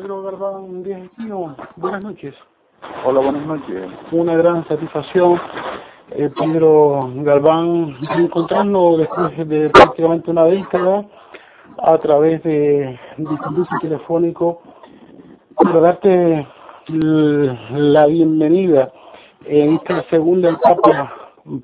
Pedro 0.00 0.22
Garbán 0.22 0.84
Díaz 0.84 1.02
Espino, 1.02 1.56
buenas 1.74 2.00
noches. 2.04 2.32
Hola, 3.04 3.18
buenas 3.18 3.44
noches. 3.44 3.90
Una 4.12 4.36
gran 4.36 4.64
satisfacción, 4.68 5.40
eh, 6.12 6.30
Pedro 6.38 7.10
Galván, 7.16 7.96
encontrarnos 8.16 8.98
después 8.98 9.48
de 9.48 9.68
prácticamente 9.70 10.30
una 10.30 10.44
década 10.44 11.04
a 11.82 11.98
través 11.98 12.40
de 12.44 12.96
discurso 13.16 13.74
telefónico 13.80 14.62
para 15.56 15.80
darte 15.80 16.46
la 16.86 18.06
bienvenida 18.06 18.92
en 19.46 19.74
esta 19.74 20.04
segunda 20.10 20.50
etapa 20.50 21.12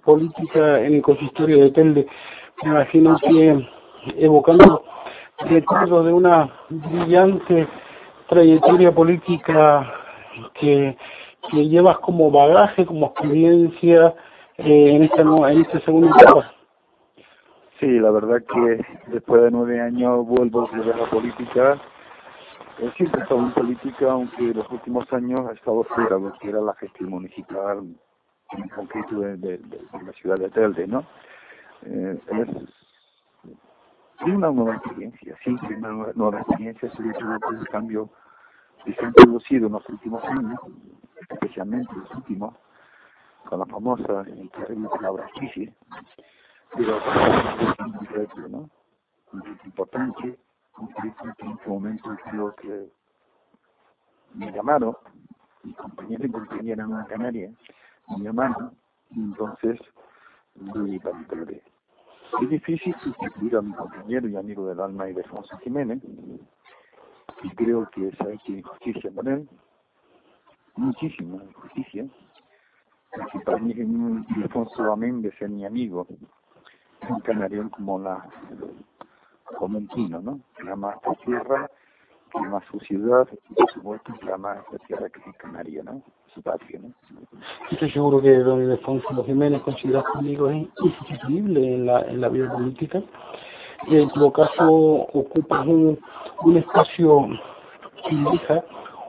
política 0.02 0.80
en 0.80 0.94
el 0.94 1.02
consistorio 1.02 1.62
de 1.62 1.70
Telde. 1.70 2.06
Me 2.64 2.70
imagino 2.70 3.16
que 3.16 3.68
evocando 4.16 4.82
recuerdos 5.38 6.06
de 6.06 6.12
una 6.12 6.52
brillante 6.68 7.68
trayectoria 8.28 8.92
política 8.92 9.92
que, 10.54 10.96
que 11.50 11.68
llevas 11.68 11.98
como 11.98 12.30
bagaje, 12.30 12.86
como 12.86 13.06
experiencia 13.06 14.14
eh, 14.58 14.96
en 14.96 15.02
esta 15.04 15.22
en 15.22 15.60
esta 15.60 15.80
segunda 15.80 16.16
etapa. 16.16 16.52
Sí, 17.80 17.98
la 17.98 18.10
verdad 18.10 18.42
que 18.42 18.84
después 19.08 19.42
de 19.42 19.50
nueve 19.50 19.80
años 19.80 20.26
vuelvo 20.26 20.68
a 20.70 20.96
la 20.96 21.10
política. 21.10 21.80
He 22.78 22.90
siempre 22.92 23.20
he 23.20 23.22
estado 23.22 23.40
en 23.40 23.52
política, 23.52 24.10
aunque 24.10 24.42
los 24.54 24.68
últimos 24.70 25.12
años 25.12 25.48
he 25.50 25.54
estado 25.54 25.84
fuera, 25.84 26.18
lo 26.18 26.32
que 26.38 26.48
era 26.48 26.60
la 26.60 26.74
gestión 26.74 27.10
municipal, 27.10 27.84
en 28.50 28.68
concreto 28.68 29.20
de, 29.20 29.36
de, 29.36 29.60
la 30.04 30.12
ciudad 30.12 30.38
de 30.38 30.50
Telde, 30.50 30.86
¿no? 30.86 31.04
Eh, 31.86 32.18
una 34.32 34.50
nueva 34.50 34.76
experiencia, 34.76 35.36
siempre 35.42 35.76
una 35.76 36.12
nueva 36.14 36.40
experiencia, 36.40 36.90
sobre 36.92 37.12
todo 37.14 37.38
por 37.40 37.54
el 37.54 37.68
cambio 37.68 38.10
que 38.84 38.94
se 38.94 39.04
ha 39.04 39.08
introducido 39.08 39.66
en 39.66 39.72
los 39.72 39.88
últimos 39.88 40.22
años, 40.24 40.60
especialmente 41.30 41.92
los 41.94 42.10
últimos, 42.14 42.54
con 43.48 43.58
la 43.58 43.66
famosa 43.66 44.24
y 44.34 44.48
terrible 44.48 44.88
palabra 44.88 45.28
crisis, 45.34 45.70
pero 46.76 46.98
es 46.98 48.50
¿no? 48.50 48.68
Importante, 49.64 50.38
en 50.78 51.50
este 51.50 51.68
momento 51.68 52.16
creo 52.30 52.54
que 52.56 52.88
me 54.34 54.52
llamaron, 54.52 54.96
mi 55.62 55.72
compañero 55.74 56.26
y 56.26 56.30
compañera 56.30 56.84
en 56.84 56.92
una 56.92 57.06
canaria, 57.06 57.50
me 58.08 58.18
llamaron, 58.24 58.76
y 59.10 59.20
entonces 59.20 59.80
voy 60.54 60.98
para 60.98 61.18
Es 62.42 62.48
difícil 62.48 62.94
sustituir 63.02 63.56
a 63.56 63.62
mi 63.62 63.72
compañero 63.74 64.28
y 64.28 64.36
amigo 64.36 64.66
del 64.66 64.80
alma 64.80 65.04
Alfonso 65.04 65.56
Jiménez, 65.58 66.02
y 67.42 67.50
creo 67.50 67.88
que 67.90 68.08
es 68.08 68.20
hay 68.20 68.38
injusticia 68.46 69.10
con 69.14 69.28
él, 69.28 69.48
muchísima 70.76 71.42
injusticia, 71.44 72.06
porque 73.14 73.40
para 73.40 73.58
mí 73.58 73.74
Alfonso 74.42 74.92
Amén 74.92 75.22
de 75.22 75.30
ser 75.32 75.50
mi 75.50 75.64
amigo, 75.64 76.06
un 77.08 77.20
canario 77.20 77.70
como 77.70 77.98
la 77.98 78.28
como 79.58 79.78
un 79.78 79.86
quino, 79.88 80.20
¿no? 80.20 80.40
Ama 80.70 80.94
esta 80.94 81.14
tierra, 81.24 81.70
ama 82.34 82.60
su 82.70 82.78
ciudad, 82.80 83.28
y 83.50 83.54
por 83.54 83.70
supuesto 83.70 84.12
que 84.20 84.32
ama 84.32 84.56
esta 84.64 84.86
tierra 84.86 85.08
que 85.08 85.20
es 85.30 85.36
Canaria, 85.36 85.82
¿no? 85.82 86.02
Su 86.34 86.42
patria, 86.42 86.80
¿no? 86.82 86.92
Estoy 87.70 87.90
seguro 87.90 88.20
que 88.20 88.38
don 88.38 88.70
Alfonso 88.70 89.24
Jiménez 89.24 89.62
considera 89.62 90.02
conmigo 90.02 90.50
es 90.50 90.66
insustituible 90.82 91.74
en 91.74 91.86
la, 91.86 92.00
en 92.02 92.20
la 92.20 92.28
vida 92.28 92.52
política. 92.52 93.02
Y 93.86 93.96
en 93.96 94.08
todo 94.10 94.32
caso 94.32 94.66
ocupas 94.66 95.66
un, 95.66 95.98
un 96.42 96.56
espacio 96.56 97.28
indígena, 98.10 98.64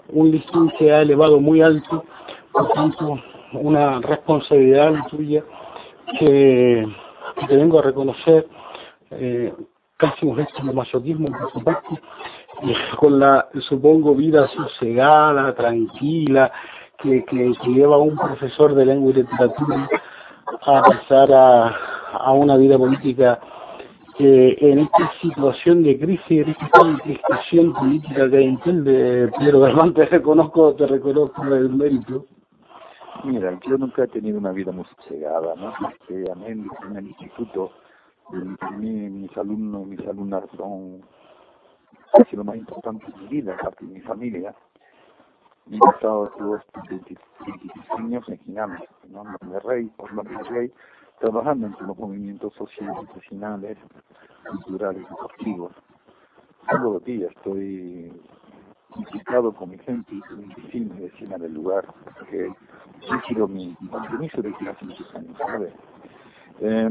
un 0.09 0.31
listón 0.31 0.71
que 0.77 0.91
ha 0.91 1.01
elevado 1.01 1.39
muy 1.39 1.61
alto, 1.61 2.03
por 2.51 2.71
tanto 2.73 3.19
una 3.53 3.99
responsabilidad 4.01 4.93
tuya 5.09 5.43
que 6.19 6.85
te 7.47 7.57
vengo 7.57 7.79
a 7.79 7.83
reconocer 7.83 8.47
eh, 9.11 9.53
casi 9.97 10.25
un 10.25 10.35
gesto 10.35 10.63
de 10.63 10.73
masoquismo 10.73 11.27
por 11.27 11.51
su 11.51 11.63
parte, 11.63 11.87
con 12.99 13.19
la, 13.19 13.47
supongo, 13.61 14.15
vida 14.15 14.47
sosegada, 14.49 15.53
tranquila, 15.55 16.51
que, 16.97 17.23
que, 17.25 17.53
lleva 17.67 17.95
a 17.95 17.99
un 17.99 18.15
profesor 18.15 18.73
de 18.73 18.85
lengua 18.85 19.11
y 19.11 19.15
literatura 19.15 19.89
a 20.61 20.81
pasar 20.81 21.31
a, 21.31 21.67
a 22.13 22.31
una 22.31 22.55
vida 22.57 22.77
política 22.77 23.39
que 24.17 24.57
en 24.61 24.79
esta 24.79 25.11
situación 25.21 25.83
de 25.83 25.99
crisis, 25.99 26.47
en 26.47 26.49
esta 26.49 27.03
discusión 27.03 27.73
política 27.73 28.29
que 28.29 28.37
hay 28.37 28.45
en 28.45 28.83
de 28.83 29.29
Pedro 29.37 29.65
Germán, 29.65 29.93
te 29.93 30.05
reconozco, 30.05 30.73
te 30.75 30.87
reconozco 30.87 31.43
el 31.43 31.69
mérito. 31.69 32.25
Mira, 33.23 33.59
yo 33.67 33.77
nunca 33.77 34.03
he 34.03 34.07
tenido 34.07 34.37
una 34.37 34.51
vida 34.51 34.71
muy 34.71 34.85
sosegada, 34.97 35.55
¿no? 35.55 35.73
Este, 35.89 36.31
amén, 36.31 36.67
en 36.89 36.97
el 36.97 37.07
instituto, 37.07 37.71
mí, 38.77 39.09
mis 39.09 39.37
alumnos, 39.37 39.85
mis 39.85 40.05
alumnas 40.07 40.43
son 40.55 41.01
casi 42.15 42.35
lo 42.35 42.43
más 42.43 42.55
importante 42.55 43.05
de 43.11 43.17
mi 43.17 43.27
vida, 43.27 43.53
aparte 43.53 43.85
de 43.85 43.93
mi 43.93 44.01
familia. 44.01 44.55
He 45.69 45.77
estado 45.77 46.31
todos 46.37 46.61
26 46.89 47.19
años 47.97 48.23
en 48.29 48.37
Giname, 48.39 48.87
¿no? 49.09 49.23
de 49.41 49.59
Rey, 49.61 49.85
por 49.97 50.11
de 50.23 50.43
Rey, 50.43 50.71
trabajando 51.19 51.67
entre 51.67 51.87
los 51.87 51.97
movimientos 51.97 52.53
sociales, 52.53 52.95
profesionales, 53.11 53.77
culturales 54.49 55.01
y 55.01 55.09
deportivos. 55.09 55.71
Todos 56.69 56.93
los 56.93 57.03
días 57.03 57.31
estoy 57.35 58.13
implicado 58.95 59.51
con 59.53 59.71
mi 59.71 59.77
gente 59.79 60.13
y 60.13 60.21
con 60.21 60.47
mi 60.47 60.53
vecino 60.53 60.95
y 60.97 61.01
vecina 61.01 61.37
del 61.37 61.53
lugar, 61.53 61.85
porque 62.13 62.47
he 62.47 63.27
sido 63.27 63.47
mi 63.47 63.75
compromiso 63.89 64.41
desde 64.41 64.69
hace 64.69 64.85
muchos 64.85 65.15
años, 65.15 65.35
¿sabes? 65.37 65.73
Eh, 66.59 66.89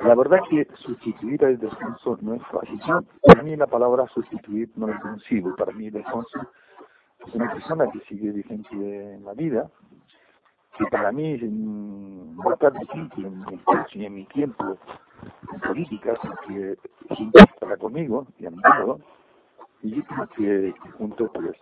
la 0.00 0.14
verdad 0.14 0.38
que 0.48 0.66
sustituir 0.76 1.44
al 1.44 1.58
descanso 1.58 2.18
no 2.20 2.34
es 2.34 2.42
fácil. 2.46 2.80
para 3.22 3.42
mí 3.42 3.56
la 3.56 3.66
palabra 3.66 4.06
sustituir 4.14 4.70
no 4.76 4.88
es 4.88 5.00
concibo. 5.00 5.54
Para 5.56 5.72
mí 5.72 5.86
el 5.86 5.92
descanso 5.92 6.38
es 7.26 7.34
una 7.34 7.52
persona 7.52 7.90
que 7.90 8.00
sigue 8.00 8.30
vigente 8.30 9.14
en 9.14 9.24
la 9.24 9.34
vida, 9.34 9.68
que 10.76 10.84
para 10.86 11.10
mí 11.10 11.36
va 12.36 12.50
a 12.50 12.54
estar 12.54 12.72
difícil 12.72 13.26
en 13.26 13.40
mi 13.40 13.54
espacio 13.54 14.06
en 14.06 14.14
mi 14.14 14.24
tiempo 14.26 14.78
en 15.52 15.60
política, 15.60 16.14
porque 16.22 16.78
estará 17.10 17.76
conmigo 17.76 18.26
y 18.38 18.46
a 18.46 18.50
mi 18.50 18.60
lado, 18.62 19.00
y 19.82 19.96
yo 19.96 20.04
creo 20.04 20.28
que 20.28 20.74
juntos 20.96 21.30
pues 21.34 21.56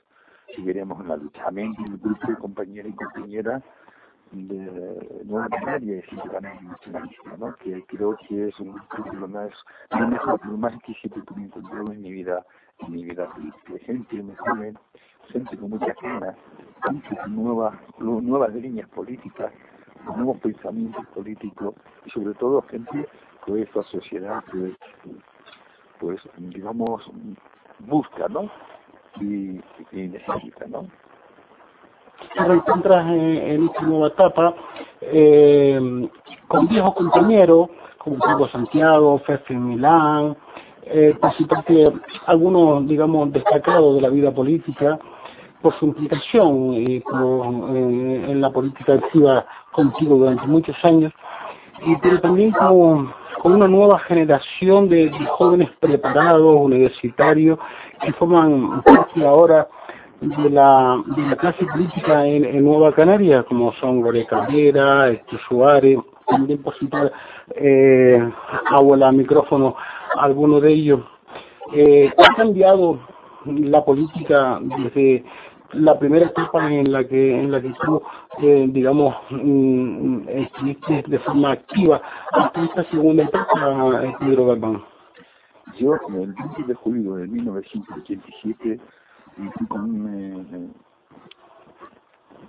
seguiremos 0.55 1.01
en 1.01 1.09
la 1.09 1.17
lucha. 1.17 1.45
Amén, 1.47 1.75
el 1.87 1.97
grupo 1.97 2.27
de 2.27 2.37
compañeros 2.37 2.93
y 2.93 2.97
compañeras 2.97 3.63
de 4.33 5.25
Nueva 5.25 5.49
Canaria 5.49 5.99
y 5.99 6.03
Ciudadana 6.03 6.61
Nacionalista, 6.61 7.37
¿no? 7.39 7.55
que 7.57 7.85
creo 7.87 8.17
que 8.29 8.49
es 8.49 8.61
un 8.61 8.81
lo 9.13 9.29
más, 9.29 9.51
lo 9.91 10.09
mejor, 10.09 10.47
lo 10.47 10.57
más 10.57 10.73
que 10.83 10.95
me 11.35 11.43
he 11.43 11.47
encontrado 11.47 11.93
en 11.93 12.03
mi 12.03 12.13
vida, 12.13 12.45
en 12.81 12.93
mi 12.93 13.05
vida 13.05 13.29
política. 13.31 13.73
Gente 13.85 14.23
muy 14.23 14.35
joven, 14.37 14.79
gente 15.29 15.57
con 15.57 15.71
mucha 15.71 15.95
ganas, 16.03 16.37
con 16.83 17.03
nuevas, 17.35 17.75
nuevas 17.99 18.55
líneas 18.55 18.89
políticas, 18.91 19.53
nuevos 20.05 20.39
pensamientos 20.39 21.07
políticos 21.09 21.75
y 22.05 22.11
sobre 22.11 22.35
todo 22.35 22.63
gente 22.63 23.07
que 23.45 23.63
esta 23.63 23.83
sociedad 23.85 24.43
pues, 24.51 24.75
pues 26.01 26.21
digamos 26.39 27.11
busca 27.81 28.29
¿no? 28.29 28.51
y, 29.21 29.61
y 29.93 30.09
necesita 30.09 30.67
¿no? 30.67 30.89
Te 32.35 32.45
reencuentras 32.45 33.07
en, 33.07 33.37
en 33.37 33.67
esta 33.67 33.83
nueva 33.83 34.09
etapa 34.09 34.55
eh, 35.01 36.09
con 36.49 36.69
viejos 36.69 36.95
compañeros 36.95 37.69
como 37.99 38.19
Pablo 38.19 38.49
Santiago, 38.49 39.19
Fefe 39.27 39.55
Milán, 39.55 40.37
eh, 40.85 41.17
participaste 41.21 41.93
algunos, 42.27 42.87
digamos, 42.87 43.33
destacados 43.33 43.97
de 43.97 44.03
la 44.03 44.09
vida 44.09 44.33
política 44.33 44.99
por 45.61 45.75
su 45.79 45.87
implicación 45.87 46.75
y 46.75 47.01
por, 47.01 47.47
eh, 47.75 48.31
en 48.31 48.41
la 48.41 48.51
política 48.51 48.95
activa 48.95 49.45
contigo 49.73 50.17
durante 50.17 50.47
muchos 50.47 50.77
años, 50.85 51.13
y 51.85 51.97
pero 51.97 52.21
también 52.21 52.53
como, 52.53 53.13
con 53.43 53.55
una 53.55 53.67
nueva 53.67 53.99
generación 53.99 54.89
de, 54.89 55.11
de 55.11 55.27
jóvenes 55.27 55.71
preparados, 55.81 56.57
universitarios, 56.61 57.59
que 58.01 58.13
forman 58.13 58.83
parte 58.83 59.27
ahora 59.27 59.67
de 60.21 60.51
la, 60.51 61.03
de 61.15 61.23
la 61.23 61.37
clase 61.37 61.65
política 61.67 62.27
en, 62.27 62.45
en 62.45 62.65
Nueva 62.65 62.93
Canaria, 62.95 63.43
como 63.43 63.73
son 63.75 64.01
Gloria 64.01 64.27
Cabrera, 64.27 65.09
este 65.09 65.37
Suárez, 65.49 65.99
también 66.27 66.63
por 66.63 66.75
citar 66.79 67.13
eh, 67.55 68.33
abuela 68.71 69.13
micrófono 69.13 69.77
alguno 70.19 70.61
de 70.61 70.73
ellos. 70.73 71.01
Eh, 71.75 72.13
ha 72.17 72.35
cambiado 72.35 72.99
la 73.45 73.85
política 73.85 74.59
desde 74.61 75.25
la 75.73 75.99
primera 75.99 76.27
etapa 76.27 76.73
en 76.73 76.93
la 76.93 77.05
que 77.05 77.41
en 77.41 77.51
la 77.51 77.61
que 77.61 77.73
tú 77.85 78.03
eh, 78.41 78.67
digamos 78.69 79.17
mm, 79.31 80.29
estuviste 80.29 81.05
de 81.07 81.19
forma 81.21 81.53
activa 81.53 82.01
hasta 82.33 82.65
esta 82.65 82.85
segunda 82.85 83.25
etapa 83.25 84.01
Pedro 84.21 84.47
Galván 84.47 84.85
yo 85.77 85.95
el 86.09 86.33
20 86.33 86.63
de 86.69 86.75
julio 86.75 87.17
de 87.17 87.27
1987 87.27 88.81
y 89.37 89.67
con, 89.67 90.73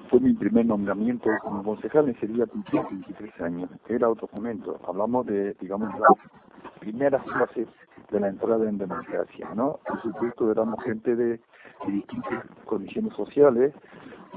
fue 0.10 0.19
mi 0.19 0.34
primer 0.34 0.66
nombramiento 0.66 1.30
como 1.42 1.63
concejal 1.63 2.10
en 2.10 2.19
Sevilla 2.19 2.45
23 2.54 3.42
años. 3.42 3.69
Era 3.88 4.10
otro 4.10 4.30
momento. 4.31 4.80
Hablamos 4.88 5.25
de, 5.25 5.54
digamos, 5.60 5.89
las 6.00 6.80
primeras 6.80 7.25
fases 7.25 7.68
de 8.12 8.19
la 8.19 8.30
entrada 8.30 8.69
en 8.69 8.78
democracia, 8.78 9.50
¿no? 9.54 9.80
Por 9.86 10.01
supuesto, 10.01 10.51
éramos 10.51 10.81
gente 10.84 11.16
de, 11.16 11.39
distintas 11.88 12.45
condiciones 12.66 13.13
sociales, 13.16 13.74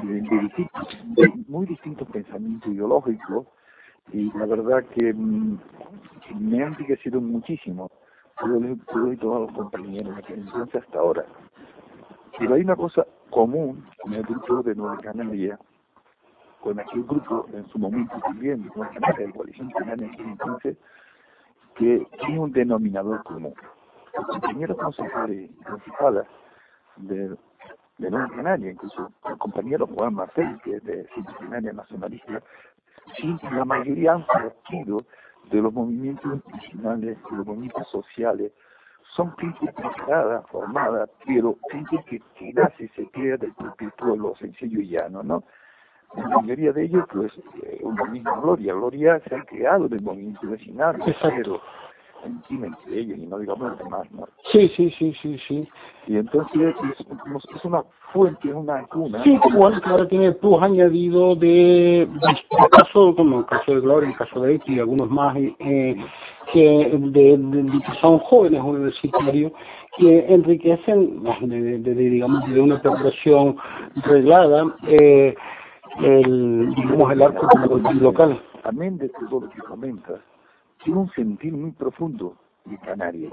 de, 0.02 1.32
muy 1.49 1.67
distintos 1.67 2.08
pensamientos 2.08 2.73
ideológicos, 2.73 3.47
y 4.12 4.37
la 4.37 4.47
verdad 4.47 4.85
que 4.94 5.14
mm, 5.14 5.58
me 6.41 6.62
han 6.62 6.73
enriquecido 6.73 7.20
muchísimo 7.20 7.88
todo 8.41 9.12
y 9.12 9.17
todos 9.19 9.41
los 9.43 9.52
compañeros 9.52 10.14
entonces 10.29 10.82
hasta 10.82 10.99
ahora. 10.99 11.25
Pero 12.40 12.54
hay 12.54 12.62
una 12.62 12.75
cosa 12.75 13.06
común 13.28 13.84
en 14.06 14.14
el 14.14 14.22
grupo 14.22 14.62
de 14.62 14.75
Nueva 14.75 14.96
Canaria, 15.00 15.58
con 16.62 16.81
aquel 16.81 17.04
grupo 17.04 17.46
en 17.52 17.69
su 17.69 17.78
momento 17.78 18.19
también, 18.19 18.70
Nueva 18.75 18.90
Canaria, 18.94 19.26
de 19.26 19.32
Coalición 19.34 19.70
Canaria 19.72 20.06
en 20.06 20.28
entonces, 20.31 20.78
que 21.75 22.06
tiene 22.19 22.38
un 22.38 22.50
denominador 22.50 23.22
común. 23.25 23.52
Los 24.16 24.26
compañeros 24.26 24.78
concejales 24.78 25.50
y 25.50 25.64
concejales 25.64 26.25
de, 26.96 27.37
de 27.98 28.10
Nueva 28.10 28.31
Canaria, 28.34 28.70
incluso 28.70 29.12
el 29.28 29.37
compañero 29.37 29.87
Juan 29.87 30.14
Marcel, 30.14 30.58
que 30.64 30.76
es 30.76 30.84
de 30.84 31.06
Canaria 31.40 31.75
Nacionalista, 31.75 32.42
sí, 33.19 33.37
la 33.52 33.66
mayoría 33.66 34.14
han 34.14 34.25
partido 34.25 35.04
de 35.50 35.60
los 35.60 35.75
movimientos 35.75 36.32
institucionales, 36.32 37.19
de 37.31 37.37
los 37.37 37.46
movimientos 37.46 37.87
sociales, 37.90 38.50
son 39.17 39.37
gente 39.37 39.73
preparada, 39.73 40.43
formada, 40.51 41.09
pero 41.27 41.57
gente 41.71 42.05
que, 42.09 42.21
que 42.37 42.53
nace 42.53 42.89
se 42.95 43.07
crea 43.11 43.37
del 43.37 43.53
propio 43.55 43.91
pueblo 43.97 44.35
sencillo 44.37 44.81
y 44.81 44.89
llano, 44.89 45.23
¿no? 45.23 45.45
La 46.17 46.41
mayoría 46.41 46.73
de 46.73 46.85
ellos, 46.85 47.05
pues, 47.12 47.33
eh, 47.62 47.81
una 47.83 48.05
misma 48.07 48.41
Gloria. 48.41 48.75
Gloria 48.75 49.21
se 49.29 49.35
ha 49.35 49.45
creado 49.45 49.89
del 49.89 50.03
movimiento 50.03 50.49
vecinal, 50.49 50.99
pero 51.23 51.61
encima 52.25 52.67
entre 52.67 53.00
ellos 53.00 53.19
y 53.19 53.26
no 53.26 53.38
digamos 53.38 53.70
los 53.70 53.78
demás, 53.78 54.11
¿no? 54.12 54.26
Sí, 54.52 54.69
sí, 54.76 54.90
sí, 54.99 55.14
sí, 55.22 55.38
sí. 55.46 55.69
Y 56.06 56.17
entonces 56.17 56.75
es, 56.88 57.06
es 57.55 57.64
una 57.64 57.82
fuente, 58.12 58.49
es 58.49 58.55
una 58.55 58.82
cuna. 58.87 59.22
Sí, 59.22 59.38
igual 59.50 59.81
que 59.81 59.88
ahora 59.88 60.08
tiene 60.08 60.32
plus 60.32 60.62
añadido 60.62 61.37
de, 61.37 62.08
de, 62.11 62.69
caso, 62.70 63.14
como 63.14 63.40
el 63.40 63.46
caso 63.46 63.75
de 63.75 63.81
Gloria, 63.81 64.11
el 64.11 64.17
caso 64.17 64.40
de 64.40 64.55
Eti 64.55 64.75
y 64.75 64.81
algunos 64.81 65.11
más, 65.11 65.37
eh, 65.37 65.96
que, 66.52 66.99
de, 66.99 67.37
de, 67.38 67.82
son 68.00 68.19
jóvenes 68.20 68.61
universitarios 68.62 69.52
que 69.96 70.32
enriquecen, 70.32 71.23
de, 71.43 71.94
digamos, 71.94 72.49
de 72.49 72.61
una 72.61 72.81
preparación 72.81 73.56
reglada, 73.96 74.75
eh, 74.87 75.34
el, 76.00 76.75
digamos, 76.75 77.12
el 77.12 77.23
arco 77.23 77.49
local. 78.00 78.40
Amén 78.64 78.99
de 78.99 79.08
todo 79.08 79.40
lo 79.40 79.50
que 79.50 79.58
comentas, 79.61 80.20
tiene 80.85 81.00
un 81.00 81.11
sentido 81.12 81.56
muy 81.56 81.73
profundo 81.73 82.37
de 82.65 82.79
Canarias, 82.79 83.32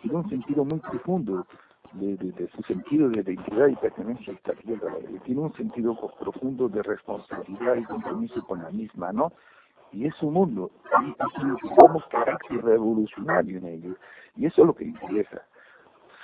tiene 0.00 0.16
un 0.16 0.28
sentido 0.28 0.64
muy 0.64 0.80
profundo 0.80 1.46
de, 1.94 2.16
de, 2.16 2.48
su 2.48 2.62
sentido 2.62 3.08
de 3.08 3.20
identidad 3.20 3.68
y 3.68 3.76
pertenencia 3.76 4.32
a 4.32 4.36
esta 4.36 4.52
tierra, 4.54 4.94
tiene 5.24 5.40
un 5.40 5.52
sentido 5.54 5.96
profundo 6.18 6.68
de 6.68 6.82
responsabilidad 6.82 7.76
y 7.76 7.84
compromiso 7.84 8.42
con 8.46 8.62
la 8.62 8.70
misma, 8.70 9.12
¿no? 9.12 9.32
Y 9.92 10.06
es 10.06 10.22
un 10.22 10.32
mundo, 10.32 10.70
y 11.02 11.14
somos 11.78 12.04
carácter 12.06 12.64
revolucionario 12.64 13.58
en 13.58 13.66
ello, 13.66 13.94
y 14.36 14.46
eso 14.46 14.62
es 14.62 14.66
lo 14.66 14.74
que 14.74 14.84
interesa. 14.84 15.42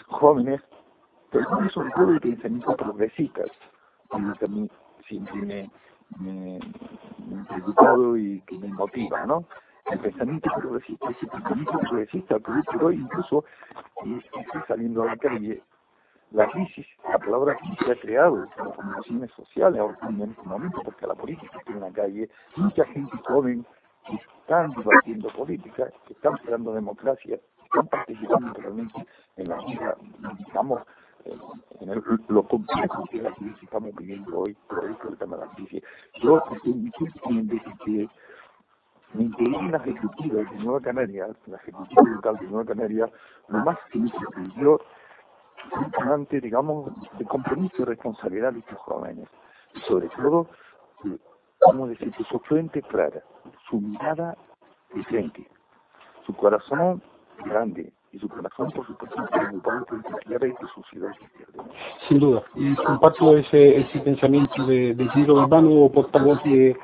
Jóvenes, 0.06 0.62
pero 1.30 1.46
sobre 1.68 1.90
todo 1.90 2.12
de 2.12 2.20
pensamiento 2.20 2.74
progresistas, 2.76 3.50
y 4.16 4.38
también 4.38 4.70
siempre 5.06 5.34
me, 5.34 5.70
me, 6.18 6.58
me 7.26 8.20
y 8.20 8.40
que 8.40 8.58
me 8.58 8.68
motiva, 8.68 9.26
¿no? 9.26 9.44
El 9.90 10.00
pensamiento 10.00 10.50
progresista, 10.60 11.10
ese 11.10 11.26
pensamiento 11.26 11.78
progresista 11.78 12.36
que 12.40 12.84
hoy 12.84 12.96
incluso 12.96 13.44
y 14.04 14.18
estoy 14.18 14.62
saliendo 14.66 15.02
a 15.02 15.06
la 15.06 15.16
calle, 15.16 15.62
la 16.30 16.46
crisis, 16.50 16.86
la 17.08 17.18
palabra 17.18 17.56
crisis 17.56 17.88
ha 17.88 17.94
creado 17.94 18.46
comunicaciones 18.56 19.30
sociales 19.32 19.80
en 20.08 20.22
este 20.22 20.42
momento, 20.42 20.80
porque 20.84 21.06
la 21.06 21.14
política 21.14 21.58
está 21.58 21.72
en 21.72 21.80
la 21.80 21.90
calle, 21.90 22.28
mucha 22.56 22.84
gente 22.84 23.16
joven 23.26 23.64
que 24.06 24.16
están 24.16 24.72
debatiendo 24.72 25.28
política, 25.30 25.90
que 26.06 26.12
están 26.12 26.36
creando 26.38 26.74
democracia, 26.74 27.38
están 27.64 27.86
participando 27.88 28.52
realmente 28.54 29.06
en 29.36 29.48
la 29.48 29.56
vida, 29.64 29.96
digamos, 30.46 30.82
en 31.80 31.88
el, 31.88 32.02
lo 32.28 32.42
complejo 32.42 33.04
que 33.10 33.22
la 33.22 33.32
crisis 33.34 33.58
que 33.58 33.64
estamos 33.66 33.94
viviendo 33.96 34.38
hoy 34.38 34.56
por 34.68 34.84
el 34.84 35.18
tema 35.18 35.36
de 35.36 35.46
la 35.46 35.52
crisis. 35.52 35.82
Yo 36.22 36.42
estoy 36.52 36.72
muy 36.74 36.90
consciente 36.92 37.62
que 37.84 38.08
integré 39.14 39.70
la 39.70 39.78
ejecutiva 39.78 40.42
de 40.42 40.58
Nueva 40.58 40.80
Canaria, 40.80 41.28
la 41.46 41.56
ejecutiva 41.56 42.02
local 42.02 42.36
de 42.38 42.46
Nueva 42.46 42.64
Canaria, 42.64 43.10
lo 43.48 43.58
más 43.58 43.78
que 43.90 43.98
me 43.98 44.10
sorprendió 44.10 44.80
antes, 46.00 46.42
digamos, 46.42 46.90
de 47.18 47.24
compromiso 47.24 47.74
y 47.78 47.84
responsabilidad 47.84 48.52
de 48.52 48.60
estos 48.60 48.78
jóvenes. 48.78 49.28
Sobre 49.86 50.08
todo, 50.10 50.46
como 51.60 51.88
decir, 51.88 52.12
su 52.30 52.38
frente 52.40 52.82
clara, 52.82 53.22
su 53.68 53.80
mirada 53.80 54.36
de 54.94 55.02
frente, 55.04 55.46
su 56.24 56.34
corazón 56.34 57.02
grande, 57.44 57.92
y 58.12 58.18
su 58.18 58.28
corazón, 58.28 58.70
por 58.72 58.86
supuesto, 58.86 59.16
preocupado 59.30 59.84
por 59.84 60.30
la 60.40 60.46
y 60.46 60.52
por 60.52 60.70
su 60.72 60.82
ciudad. 60.84 61.10
Sin 62.08 62.18
duda, 62.18 62.42
y 62.54 62.74
comparto 62.76 63.36
ese, 63.36 63.80
ese 63.80 64.00
pensamiento 64.00 64.66
de, 64.66 64.94
de 64.94 65.08
Giro 65.10 65.34
Urbano, 65.34 65.90
portavoz 65.92 66.42
de, 66.44 66.76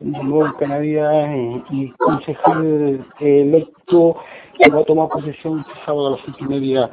de 0.00 0.22
Nueva 0.22 0.54
Canadá 0.58 1.34
eh, 1.34 1.62
y 1.70 1.90
concejal 1.92 3.06
electo 3.20 4.16
que 4.58 4.70
va 4.70 4.80
a 4.80 4.84
tomar 4.84 5.08
posesión 5.08 5.60
este 5.60 5.72
sábado 5.84 6.08
a 6.08 6.10
las 6.12 6.20
siete 6.24 6.40
y 6.42 6.48
media 6.48 6.90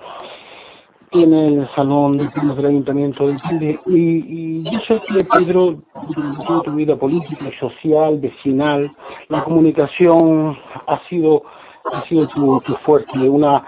en 1.12 1.34
el 1.34 1.70
salón 1.76 2.18
de 2.18 2.30
plenos 2.30 2.58
del 2.58 2.66
Ayuntamiento 2.68 3.28
de 3.28 3.38
Chile. 3.42 3.80
Y, 3.86 4.62
y 4.62 4.64
yo 4.64 4.80
sé 4.88 5.02
que 5.08 5.24
Pedro, 5.24 5.76
durante 6.16 6.66
tu 6.66 6.72
vida 6.74 6.96
política, 6.96 7.46
social, 7.60 8.20
vecinal, 8.20 8.92
la 9.30 9.44
comunicación 9.44 10.58
ha 10.88 11.00
sido 11.08 11.44
ha 11.92 12.04
sido 12.08 12.28
tu, 12.28 12.62
tu 12.62 12.76
fuerte, 12.78 13.18
una 13.18 13.64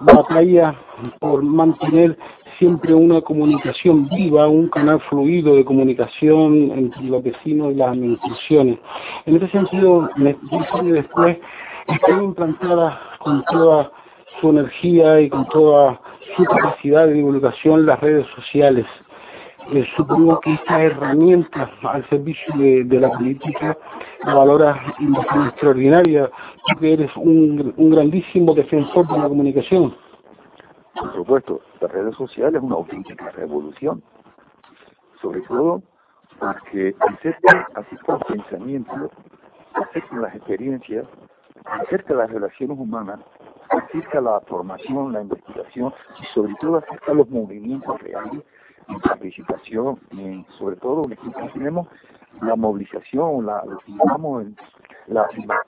batalla 0.00 0.74
por 1.20 1.42
mantener 1.42 2.16
siempre 2.58 2.94
una 2.94 3.20
comunicación 3.20 4.08
viva, 4.08 4.48
un 4.48 4.68
canal 4.68 5.00
fluido 5.08 5.54
de 5.54 5.64
comunicación 5.64 6.72
entre 6.72 7.02
los 7.04 7.22
vecinos 7.22 7.72
y 7.72 7.76
las 7.76 7.90
administraciones. 7.90 8.78
En 9.26 9.36
este 9.36 9.48
sentido, 9.50 10.08
diez 10.16 10.74
años 10.74 10.94
después, 10.94 11.38
están 11.86 12.24
implantadas 12.24 12.98
con 13.20 13.44
toda 13.44 13.90
su 14.40 14.50
energía 14.50 15.20
y 15.20 15.28
con 15.28 15.48
toda 15.48 16.00
su 16.36 16.44
capacidad 16.44 17.06
de 17.06 17.14
divulgación 17.14 17.86
las 17.86 18.00
redes 18.00 18.26
sociales. 18.34 18.86
Eh, 19.72 19.86
supongo 19.96 20.40
que 20.40 20.54
esta 20.54 20.82
herramienta 20.82 21.70
al 21.82 22.08
servicio 22.08 22.54
de, 22.56 23.00
la 23.00 23.10
política 23.10 23.76
la 24.24 24.34
valoras 24.34 24.78
de 24.98 25.48
extraordinaria, 25.48 26.30
tú 26.66 26.80
que 26.80 26.94
eres 26.94 27.10
un, 27.16 27.74
un 27.76 27.90
grandísimo 27.90 28.54
defensor 28.54 29.06
de 29.08 29.18
la 29.18 29.28
comunicación. 29.28 29.94
Por 31.00 31.14
supuesto, 31.14 31.60
las 31.80 31.92
redes 31.92 32.16
sociales 32.16 32.56
es 32.56 32.62
una 32.62 32.74
auténtica 32.76 33.30
revolución, 33.30 34.02
sobre 35.22 35.40
todo 35.42 35.82
porque 36.38 36.94
acerca, 37.00 37.68
acerca 37.74 38.14
el 38.14 38.24
pensamiento, 38.24 39.10
acerca 39.74 40.16
las 40.16 40.34
experiencias, 40.34 41.06
acerca 41.64 42.14
las 42.14 42.30
relaciones 42.30 42.78
humanas, 42.78 43.20
acerca 43.70 44.20
la 44.20 44.40
formación, 44.40 45.12
la 45.12 45.22
investigación 45.22 45.92
y 46.20 46.24
sobre 46.34 46.54
todo 46.60 46.78
acerca 46.78 47.14
los 47.14 47.28
movimientos 47.28 48.00
reales 48.02 48.42
y 48.88 48.98
participación 48.98 49.98
y 50.12 50.44
sobre 50.58 50.76
todo 50.76 51.06
tenemos 51.52 51.88
la 52.40 52.56
movilización, 52.56 53.46
la, 53.46 53.62
digamos, 53.86 54.46
la, 55.06 55.28
la, 55.46 55.60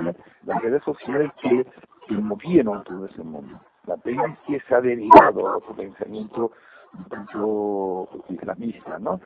la, 0.00 0.14
las 0.44 0.62
redes 0.62 0.82
sociales 0.84 1.30
que, 1.40 1.66
que 2.14 2.22
movieron 2.22 2.84
todo 2.84 3.06
ese 3.06 3.22
mundo. 3.22 3.60
La 3.86 3.96
pena 3.96 4.36
que 4.46 4.60
se 4.60 4.74
ha 4.74 4.80
derivado 4.80 5.48
a 5.48 5.56
otro 5.56 5.74
pensamiento 5.74 6.52
un 6.96 7.04
tanto 7.06 8.08
islamista, 8.28 8.98
¿no? 8.98 9.20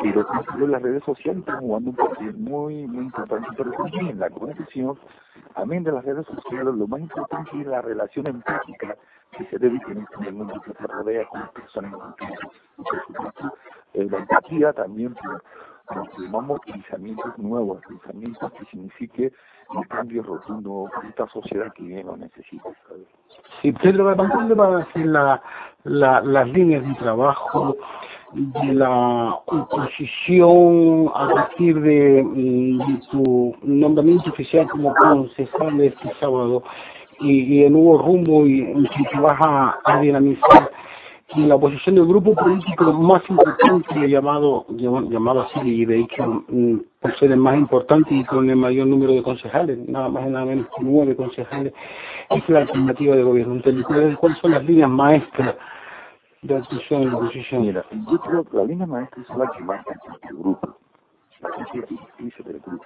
Pero 0.00 0.26
las 0.66 0.80
redes 0.80 1.02
sociales 1.04 1.40
están 1.40 1.60
jugando 1.60 1.90
un 1.90 1.96
papel 1.96 2.34
muy, 2.38 2.86
muy 2.86 3.04
importante, 3.04 3.48
pero 3.56 3.72
también 3.72 4.18
la 4.18 4.30
comunicación, 4.30 4.98
también 5.54 5.84
de 5.84 5.92
las 5.92 6.04
redes 6.04 6.24
sociales, 6.26 6.74
lo 6.74 6.86
más 6.86 7.00
importante 7.00 7.50
es 7.60 7.66
la 7.66 7.82
relación 7.82 8.26
empática 8.28 8.96
que 9.36 9.44
se 9.46 9.58
debe 9.58 9.78
tener 9.80 10.06
con 10.06 10.24
el 10.24 10.32
mundo 10.32 10.60
que 10.64 10.72
se 10.72 10.86
rodea 10.86 11.26
con 11.26 11.40
las 11.40 11.50
personas. 11.50 11.92
Y 12.78 12.82
por 12.82 13.06
supuesto, 13.06 13.54
la 13.94 14.18
empatía 14.18 14.72
también 14.72 15.14
por 15.14 15.42
llamamos 16.18 16.60
pensamientos 16.66 17.38
nuevos, 17.38 17.80
pensamientos 17.88 18.52
que 18.52 18.64
signifique 18.66 19.32
un 19.74 19.82
cambio 19.84 20.22
rotundo 20.22 20.88
en 21.02 21.08
esta 21.08 21.28
sociedad 21.28 21.72
que 21.74 21.82
bien 21.82 22.06
lo 22.06 22.16
necesita. 22.16 22.70
Sí, 23.62 23.72
Pedro, 23.72 24.14
¿cuándo 24.16 24.56
va 24.56 24.80
a 24.80 24.92
ser 24.92 25.06
la, 25.06 25.42
la, 25.84 26.20
las 26.22 26.48
líneas 26.48 26.86
de 26.86 26.94
trabajo 26.94 27.76
de 28.32 28.74
la 28.74 29.34
oposición 29.46 31.10
a 31.14 31.28
partir 31.28 31.80
de, 31.80 32.22
de 32.22 33.00
tu 33.10 33.56
nombramiento 33.62 34.30
oficial 34.30 34.68
como 34.68 34.94
concejal 34.94 35.80
este 35.80 36.12
sábado 36.20 36.62
y, 37.20 37.40
y 37.42 37.64
el 37.64 37.72
nuevo 37.72 37.98
rumbo 37.98 38.46
y 38.46 38.60
en 38.60 38.84
que 38.84 39.20
vas 39.20 39.38
a, 39.40 39.78
a 39.84 40.00
dinamizar 40.00 40.69
y 41.34 41.46
la 41.46 41.54
oposición 41.54 41.94
del 41.94 42.06
grupo 42.06 42.34
político 42.34 42.92
más 42.92 43.22
importante 43.28 44.08
llamado 44.08 44.66
llamado 44.68 45.42
así 45.42 45.60
y 45.62 45.84
de 45.84 46.00
hecho 46.00 46.44
mm, 46.48 46.76
por 47.00 47.16
ser 47.18 47.32
el 47.32 47.38
más 47.38 47.56
importante 47.56 48.14
y 48.14 48.24
con 48.24 48.50
el 48.50 48.56
mayor 48.56 48.86
número 48.86 49.12
de 49.12 49.22
concejales 49.22 49.78
nada 49.88 50.08
más 50.08 50.26
y 50.26 50.30
nada 50.30 50.44
menos 50.44 50.66
que 50.76 50.82
nueve 50.82 51.14
concejales 51.14 51.72
es 52.30 52.48
la 52.48 52.60
alternativa 52.60 53.14
de 53.14 53.22
gobierno. 53.22 53.54
Entonces 53.54 54.16
cuáles 54.18 54.38
son 54.38 54.50
las 54.52 54.64
líneas 54.64 54.90
maestras 54.90 55.56
de 56.42 56.56
actuación 56.56 57.02
en 57.02 57.10
la 57.10 57.16
oposición 57.16 57.62
mira 57.62 57.84
yo 58.10 58.20
creo 58.20 58.44
que 58.44 58.56
la 58.56 58.64
línea 58.64 58.86
maestra 58.86 59.22
es 59.22 59.36
la 59.36 59.50
que 59.50 59.62
marca 59.62 60.00
el 60.30 60.36
grupo 60.36 60.76
la 61.40 61.50
que 61.72 62.42
del 62.44 62.60
grupo. 62.60 62.84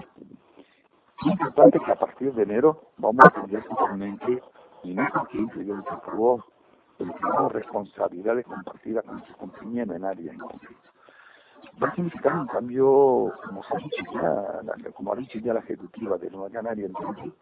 Es 1.21 1.27
importante 1.27 1.79
que 1.81 1.93
a 1.93 1.97
partir 1.97 2.33
de 2.33 2.43
enero 2.43 2.83
vamos 2.99 3.25
a 3.25 3.31
cambiar 3.31 3.65
totalmente 3.65 4.43
y 4.83 4.95
no 4.95 5.07
que 5.33 5.65
yo 5.65 5.75
tenemos 6.99 7.53
responsabilidades 7.53 8.47
compartidas 8.47 9.05
con 9.05 9.25
sus 9.27 9.37
compañeros 9.37 9.97
en 9.97 10.05
áreas 10.05 10.35
en 10.35 10.41
conflicto. 10.41 10.91
Va 11.83 11.89
a 11.89 11.95
significar 11.95 12.35
un 12.35 12.47
cambio, 12.47 13.33
como 13.45 13.63
se 13.65 13.75
ha 13.75 13.79
dicho 13.79 14.05
ya, 14.13 14.93
como 14.93 15.13
ha 15.13 15.17
dicho 15.17 15.39
ya 15.39 15.55
la 15.55 15.61
ejecutiva 15.61 16.19
de 16.19 16.31
Nueva 16.31 16.51
Canaria, 16.51 16.87
entonces, 16.87 17.33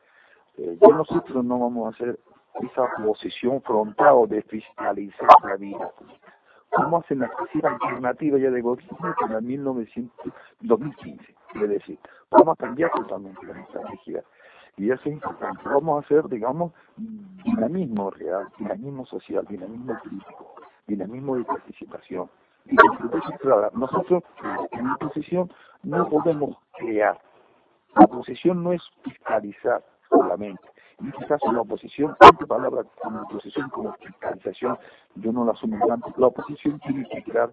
eh, 0.59 0.79
ya 0.81 0.89
nosotros 0.89 1.45
no 1.45 1.59
vamos 1.59 1.87
a 1.87 1.97
hacer 1.97 2.19
esa 2.61 2.83
oposición 2.99 3.61
frontal 3.63 4.29
de 4.29 4.43
fiscalizar 4.43 5.29
la 5.45 5.57
vida 5.57 5.89
pública. 5.91 6.35
Vamos 6.79 7.03
a 7.03 7.05
hacer 7.05 7.19
una 7.19 7.31
alternativa 7.67 8.39
ya 8.39 8.51
de 8.51 8.63
gobierno 8.63 9.15
el 9.39 9.43
1900, 9.43 10.33
2015, 10.61 11.35
es 11.55 11.69
decir, 11.69 11.99
vamos 12.31 12.55
a 12.55 12.57
cambiar 12.57 12.91
totalmente 12.93 13.45
la 13.45 13.61
estrategia 13.61 14.25
y 14.77 14.91
eso 14.91 15.03
es 15.05 15.13
importante. 15.13 15.63
Vamos 15.65 16.03
a 16.03 16.07
hacer, 16.07 16.29
digamos, 16.29 16.73
dinamismo 17.45 18.11
real, 18.11 18.49
dinamismo 18.59 19.07
social, 19.07 19.47
dinamismo 19.47 19.99
político, 20.03 20.55
dinamismo 20.87 21.37
de 21.37 21.45
participación. 21.45 22.31
Y 22.67 22.77
nosotros 23.75 24.23
en 24.71 24.85
mi 24.85 24.95
posición 24.99 25.53
no 25.83 26.09
podemos 26.09 26.57
crear. 26.79 27.21
La 27.97 28.05
oposición 28.05 28.63
no 28.63 28.73
es 28.73 28.83
fiscalizar 29.03 29.85
solamente. 30.09 30.63
En 31.01 31.09
este 31.09 31.27
caso, 31.27 31.53
la 31.53 31.63
oposición, 31.63 32.17
esta 32.21 32.47
palabra 32.47 32.85
como 33.03 33.23
oposición, 33.23 33.69
como 33.71 33.93
fiscalización, 33.95 34.79
yo 35.17 35.33
no 35.33 35.45
la 35.45 35.53
asumo 35.53 35.85
tanto. 35.87 36.13
La 36.17 36.29
oposición 36.29 36.79
tiene 36.81 37.07
que 37.09 37.25
crear, 37.25 37.53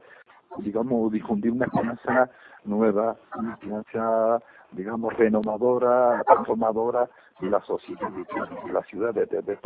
digamos, 0.57 1.11
difundir 1.11 1.51
una 1.51 1.65
esperanza 1.65 2.29
nueva, 2.65 3.15
una 3.37 3.53
esperanza 3.53 4.41
digamos, 4.71 5.13
renovadora, 5.17 6.23
transformadora 6.25 7.09
de 7.39 7.49
la 7.49 7.61
sociedad, 7.61 8.09
de 8.09 8.73
la 8.73 8.83
ciudad 8.83 9.13
de, 9.13 9.25
de, 9.25 9.57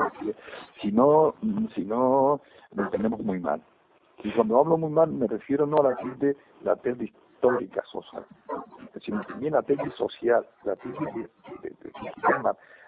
Si 0.82 0.92
no, 0.92 1.36
si 1.76 1.84
no, 1.84 2.42
lo 2.76 2.90
tenemos 2.90 3.20
muy 3.22 3.40
mal. 3.40 3.62
Y 4.24 4.32
cuando 4.32 4.60
hablo 4.60 4.78
muy 4.78 4.92
mal, 4.92 5.12
me 5.12 5.28
refiero 5.28 5.66
no 5.66 5.78
a 5.78 5.90
la 5.90 5.98
de 6.18 6.38
la 6.64 6.76
tesis 6.78 7.12
histórica 7.34 7.84
social, 7.92 8.26
sino 9.02 9.22
también 9.26 9.54
la 9.54 9.64
tesis 9.64 9.94
social, 9.96 10.48
la 10.64 10.76
tesis 10.78 11.00
de, 11.62 11.70
de, 11.70 11.92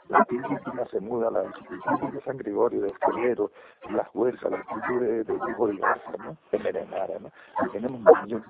la 0.10 0.26
Virgen 0.30 0.60
se 0.92 1.00
muda, 1.00 1.32
la 1.32 1.46
institución 1.46 2.12
de 2.12 2.22
San 2.22 2.38
Gregorio, 2.38 2.82
de 2.82 2.90
Escalero, 2.90 3.52
la 3.90 4.06
fuerza, 4.06 4.50
la 4.50 4.58
institución 4.58 5.00
de, 5.00 5.24
de, 5.24 5.34
de 5.34 5.78
Garza, 5.78 6.12
¿no? 6.24 6.38
de 6.52 6.60
Merenara, 6.60 7.20
¿no? 7.20 7.32
Tenemos 7.72 8.02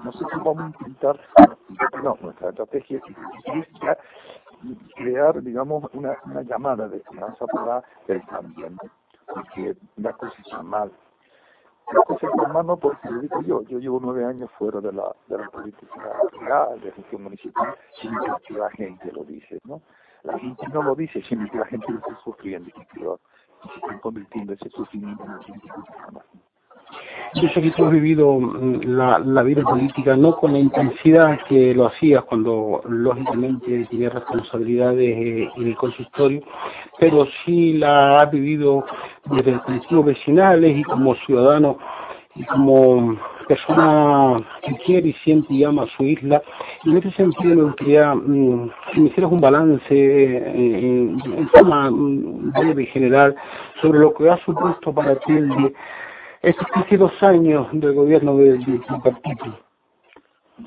Nosotros 0.04 0.44
vamos 0.44 0.64
a 0.64 0.66
intentar, 0.66 1.20
no, 2.04 2.18
nuestra 2.22 2.50
estrategia 2.50 3.00
es 3.46 3.68
crear, 4.96 5.42
digamos, 5.42 5.84
una, 5.94 6.18
una 6.26 6.42
llamada 6.42 6.88
de 6.88 6.98
esperanza 6.98 7.46
para 7.48 7.84
el 8.08 8.26
cambio, 8.26 8.70
¿no? 8.70 8.78
porque 9.28 9.76
la 9.98 10.14
cosa 10.14 10.36
está 10.42 10.62
mal. 10.62 10.92
La 11.92 12.02
cosa 12.02 12.28
está 12.28 12.48
mal 12.48 12.66
no 12.66 12.78
porque 12.78 13.08
digo 13.22 13.42
yo, 13.44 13.62
yo 13.64 13.80
llevo 13.80 14.00
nueve 14.02 14.26
años 14.26 14.50
fuera 14.58 14.82
de 14.82 14.92
la, 14.92 15.16
de 15.28 15.38
la 15.38 15.48
política 15.50 16.20
real, 16.42 16.82
de 16.82 16.92
gestión 16.92 17.24
municipal, 17.24 17.76
sin 18.02 18.12
que 18.48 18.54
la 18.54 18.70
gente 18.72 19.12
lo 19.12 19.24
dice, 19.24 19.60
¿no? 19.66 19.82
La 20.26 20.40
gente 20.40 20.68
no 20.74 20.84
lo 20.84 20.96
dice, 20.96 21.22
sino 21.30 21.50
que 21.50 21.58
la 21.58 21.66
gente 21.66 21.86
lo 21.92 22.00
está 22.00 22.18
sufriendo 22.24 22.70
y 22.70 22.72
se 22.72 22.82
está 22.82 24.00
convirtiendo 24.02 24.54
ese 24.54 24.70
sufrimiento 24.70 25.24
en 25.24 25.32
un 25.32 25.40
yo 27.34 27.50
sé 27.50 27.62
que 27.62 27.72
tú 27.72 27.86
has 27.86 27.92
vivido 27.92 28.40
mm, 28.40 28.82
la, 28.84 29.20
la 29.20 29.44
vida 29.44 29.62
política 29.64 30.16
no 30.16 30.38
con 30.38 30.54
la 30.54 30.60
intensidad 30.60 31.40
que 31.50 31.74
lo 31.74 31.88
hacías 31.88 32.24
cuando 32.24 32.82
lógicamente 32.88 33.86
tenías 33.90 34.14
responsabilidades 34.14 35.18
eh, 35.18 35.50
en 35.56 35.68
el 35.68 35.76
consistorio, 35.76 36.42
pero 37.00 37.28
sí 37.44 37.74
la 37.74 38.22
has 38.22 38.32
vivido 38.32 38.86
desde 39.26 39.60
colectivos 39.64 40.06
vecinales 40.06 40.78
y 40.78 40.84
como 40.84 41.16
ciudadano 41.16 41.78
y 42.36 42.46
como 42.46 43.18
persona 43.48 44.44
que 44.62 44.76
quiere 44.86 45.10
y 45.10 45.14
siente 45.14 45.54
y 45.54 45.64
ama 45.64 45.86
su 45.98 46.04
isla. 46.04 46.42
Y 46.84 46.92
en 46.92 46.98
ese 46.98 47.12
sentido 47.12 47.56
me 47.56 47.64
gustaría 47.64 48.14
mm, 48.14 48.72
que 48.94 49.00
me 49.00 49.08
hicieras 49.08 49.32
un 49.32 49.42
balance 49.42 49.86
eh, 49.92 50.54
en, 50.56 51.50
forma 51.50 51.90
mm, 51.90 52.52
breve 52.52 52.84
y 52.84 52.88
general 52.88 53.36
sobre 53.82 54.00
lo 54.00 54.14
que 54.14 54.30
ha 54.30 54.38
supuesto 54.46 54.94
para 54.94 55.16
ti 55.20 55.34
de 55.34 55.74
estos 56.42 56.68
casi 56.68 56.96
dos 56.96 57.12
años 57.24 57.68
del 57.74 57.94
gobierno 57.94 58.38
del, 58.38 58.60
partido. 59.04 59.60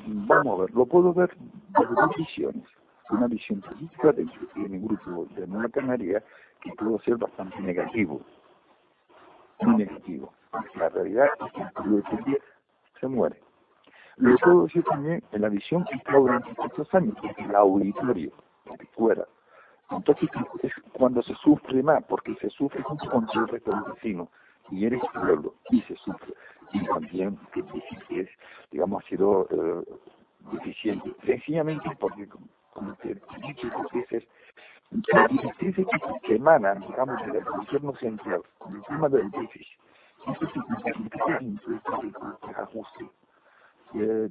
Vamos 0.05 0.59
a 0.59 0.61
ver, 0.63 0.71
lo 0.75 0.85
puedo 0.85 1.13
ver 1.13 1.29
desde 1.77 1.95
dos 1.95 2.15
visiones. 2.17 2.63
Una 3.11 3.27
visión 3.27 3.59
política 3.61 4.11
de, 4.11 4.23
de 4.23 4.69
mi 4.69 4.77
grupo 4.77 5.25
de 5.35 5.47
Nueva 5.47 5.69
Canaria 5.69 6.23
que 6.61 6.71
pudo 6.73 6.99
ser 6.99 7.15
bastante 7.17 7.59
negativo. 7.61 8.21
Muy 9.61 9.77
negativo. 9.77 10.31
La 10.75 10.89
realidad 10.89 11.27
es 11.45 11.51
que 11.53 11.61
el 11.61 12.03
se 12.99 13.07
muere. 13.07 13.39
Puedo 14.43 14.63
decir 14.63 14.83
también 14.83 15.23
en 15.31 15.41
la 15.41 15.49
visión 15.49 15.85
que 15.85 15.95
está 15.95 16.17
durante 16.17 16.49
estos 16.51 16.93
años, 16.93 17.15
el 17.37 17.55
auditorio, 17.55 18.31
fuera. 18.93 19.25
Entonces 19.91 20.29
es 20.61 20.71
cuando 20.93 21.21
se 21.23 21.33
sufre 21.35 21.81
más, 21.81 22.03
porque 22.03 22.35
se 22.35 22.49
sufre 22.49 22.81
junto 22.83 23.09
con 23.09 23.27
el 23.33 23.47
resto 23.47 23.71
del 23.71 23.93
vecino, 23.93 24.29
y 24.69 24.85
eres 24.85 25.01
pueblo, 25.13 25.55
y 25.71 25.81
se 25.81 25.95
sufre. 25.95 26.33
Y 26.73 26.85
también, 26.85 27.39
que 27.53 28.21
es, 28.21 28.29
digamos, 28.71 29.03
ha 29.03 29.07
sido 29.07 29.47
eh, 29.49 29.83
deficiente, 30.51 31.15
sencillamente 31.25 31.89
porque, 31.99 32.27
como 32.73 32.93
te 32.95 33.11
he 33.11 33.47
dicho 33.47 33.67
veces, 33.93 34.27
las 35.13 35.29
directrices 35.29 35.87
que, 36.23 36.35
emanan, 36.35 36.81
digamos, 36.81 37.25
del 37.31 37.43
gobierno 37.43 37.95
central, 37.95 38.41
el 38.71 38.83
tema 38.83 39.09
del 39.09 39.31
déficit, 39.31 39.79
Eh, 43.95 44.29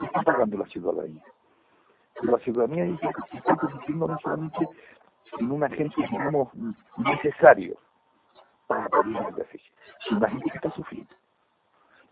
está 0.00 0.22
pagando 0.22 0.58
la 0.58 0.66
ciudadanía. 0.66 1.22
La 2.22 2.38
ciudadanía 2.38 2.84
dice 2.84 3.08
que 3.30 3.38
está 3.38 3.56
convirtiendo 3.56 4.08
no 4.08 4.18
solamente 4.18 4.68
en 5.38 5.50
un 5.50 5.64
agente, 5.64 5.94
digamos, 6.10 6.48
necesario 6.98 7.76
para 8.66 8.88
la 9.06 9.28
el 9.28 9.34
déficit, 9.34 9.72
sino 10.00 10.18
una 10.18 10.28
gente 10.28 10.50
que 10.50 10.56
está 10.56 10.70
sufriendo. 10.72 11.14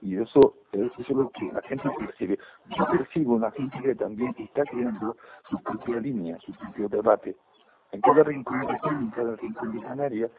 Y 0.03 0.17
eso, 0.17 0.55
eso 0.73 0.95
es 0.99 1.09
lo 1.11 1.29
que 1.31 1.53
la 1.53 1.61
gente 1.63 1.91
percibe. 1.99 2.39
Yo 2.77 2.87
percibo 2.87 3.35
una 3.35 3.51
gente 3.51 3.79
que 3.83 3.95
también 3.95 4.35
está 4.39 4.65
creando 4.65 5.17
su 5.51 5.63
propia 5.63 6.01
línea, 6.01 6.39
su 6.39 6.53
propio 6.55 6.89
debate. 6.89 7.37
En 7.93 8.01
cada 8.01 8.23
rincón 8.23 8.61
de 8.61 8.79
en 8.89 9.11
cada 9.11 9.37
rincón 9.37 9.73
de 9.73 10.31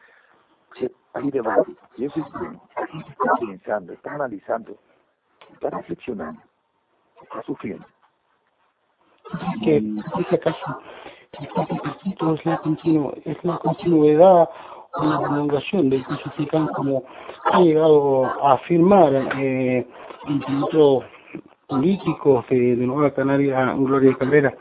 Canaria, 0.78 0.90
hay 1.14 1.30
debate. 1.30 1.72
Y 1.96 2.06
eso 2.06 2.20
es 2.20 2.32
bueno. 2.32 2.62
Está 2.70 3.32
pensando, 3.40 3.92
está 3.92 4.14
analizando, 4.14 4.76
está 5.52 5.70
reflexionando, 5.70 6.40
está 7.22 7.42
sufriendo. 7.42 7.86
Que 9.62 9.82
este 10.20 10.40
es 11.40 12.44
la, 12.44 12.58
continu 12.58 13.12
es 13.24 13.44
la 13.44 13.58
continuidad 13.58 14.48
o 14.94 15.04
la 15.04 15.20
prolongación 15.20 15.88
del 15.88 16.04
que 16.06 16.48
como 16.74 17.04
ha 17.44 17.60
llegado 17.60 18.26
a 18.26 18.54
afirmar 18.54 19.12
eh, 19.38 19.86
institutos 20.28 21.04
políticos 21.66 22.44
de, 22.50 22.76
de 22.76 22.86
Nueva 22.86 23.12
Canaria, 23.12 23.72
Gloria 23.74 24.14
Cabrera, 24.18 24.54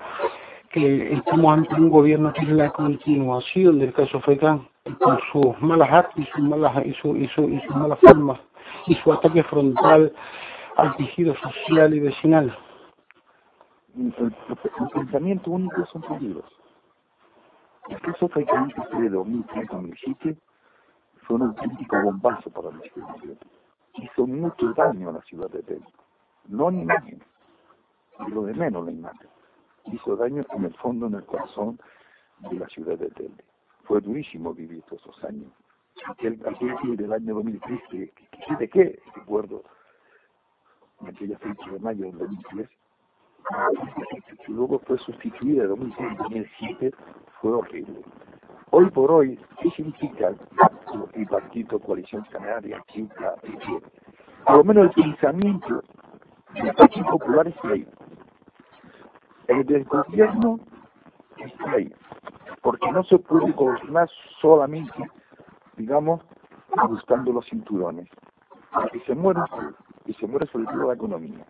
que 0.70 1.14
estamos 1.14 1.54
ante 1.54 1.76
un 1.76 1.90
gobierno 1.90 2.32
que 2.32 2.42
es 2.42 2.50
la 2.50 2.70
continuación 2.70 3.80
del 3.80 3.92
caso 3.92 4.22
FECAN 4.22 4.71
con 5.00 5.20
sus 5.32 5.62
malas 5.62 5.92
actos 5.92 6.20
y 6.20 6.26
sus 6.26 6.42
malas 6.42 6.86
y 6.86 6.94
su, 6.96 7.16
y 7.16 7.28
su, 7.30 7.44
y 7.50 7.60
sus 7.62 7.76
malas 7.76 8.00
formas 8.00 8.40
y 8.88 8.96
su 8.96 9.14
ataque 9.14 9.44
frontal 9.44 10.14
al 10.78 10.96
tejido 10.96 11.36
social 11.36 11.94
y 11.94 12.00
vecinal. 12.00 12.58
El, 13.96 14.14
pensamiento 14.94 15.52
único 15.52 15.86
son 15.88 16.02
peligros. 16.04 16.46
El 17.90 18.00
caso 18.02 18.30
FECAN 18.30 18.70
de 18.70 19.12
2003-2007 19.12 20.38
fue 21.24 21.36
un 21.36 21.42
auténtico 21.44 22.02
bombazo 22.02 22.50
para 22.52 22.72
la 22.72 22.80
ciudad 22.82 23.16
de 23.18 23.38
Hizo 23.96 24.26
mucho 24.26 24.72
daño 24.74 25.10
a 25.10 25.14
la 25.14 25.22
ciudad 25.24 25.50
de 25.50 25.62
Telde. 25.64 25.86
No 26.48 26.70
en 26.70 26.84
imagen, 26.84 27.22
y 28.26 28.32
lo 28.32 28.44
de 28.44 28.54
menos 28.54 28.86
la 28.86 28.92
imagen. 28.92 29.30
Hizo 29.86 30.16
daño 30.16 30.46
en 30.52 30.66
el 30.66 30.74
fondo, 30.76 31.08
en 31.08 31.16
el 31.16 31.26
corazón 31.26 31.80
de 32.50 32.56
la 32.58 32.68
ciudad 32.68 32.98
de 32.98 33.10
Telde. 33.10 33.44
Fue 33.84 34.02
durísimo 34.02 34.54
vivir 34.54 34.82
todos 34.84 35.02
esos 35.02 35.24
años. 35.24 35.52
Aquel, 36.08 36.42
aquel 36.46 36.96
del 36.98 37.14
año 37.14 37.36
2003, 37.36 37.80
que, 37.90 38.10
que, 38.10 38.56
¿de 38.58 38.70
qué? 38.70 39.00
Recuerdo, 39.16 39.64
en 41.02 41.08
aquella 41.10 41.38
fecha 41.40 41.72
de 41.72 41.80
mayo 41.80 42.06
del 42.06 42.18
2003, 42.18 42.70
que 44.46 44.52
luego 44.52 44.80
fue 44.80 44.98
sustituida 45.00 45.64
en 45.64 45.70
2006 45.70 46.18
2007, 46.18 46.92
fue 47.42 47.52
horrible. 47.52 48.02
Hoy 48.72 48.90
por 48.92 49.12
hoy, 49.12 49.38
¿qué 49.62 49.70
significa 49.72 50.34
el 51.14 51.28
partido 51.28 51.80
Coalición 51.80 52.24
Canaria, 52.32 52.82
Chica, 52.88 53.36
Por 54.46 54.58
lo 54.58 54.64
menos 54.64 54.86
el 54.96 55.04
pensamiento 55.04 55.84
del 56.54 56.74
Partido 56.76 57.06
Popular 57.08 57.48
está 57.48 57.70
ahí. 57.70 57.88
El 59.48 59.66
del 59.66 59.84
gobierno 59.84 60.60
está 61.38 61.72
ahí. 61.72 61.94
Porque 62.62 62.92
no 62.92 63.04
se 63.04 63.18
puede 63.18 63.52
gobernar 63.54 64.10
solamente, 64.40 65.10
digamos, 65.78 66.22
buscando 66.88 67.34
los 67.34 67.46
cinturones. 67.48 68.08
Porque 68.74 69.00
se 69.02 69.16
muere 69.16 69.42
y 70.06 70.14
se 70.14 70.28
muere 70.28 70.46
sobre 70.48 70.66
todo 70.66 70.88
la 70.88 70.94
economía. 70.94 71.46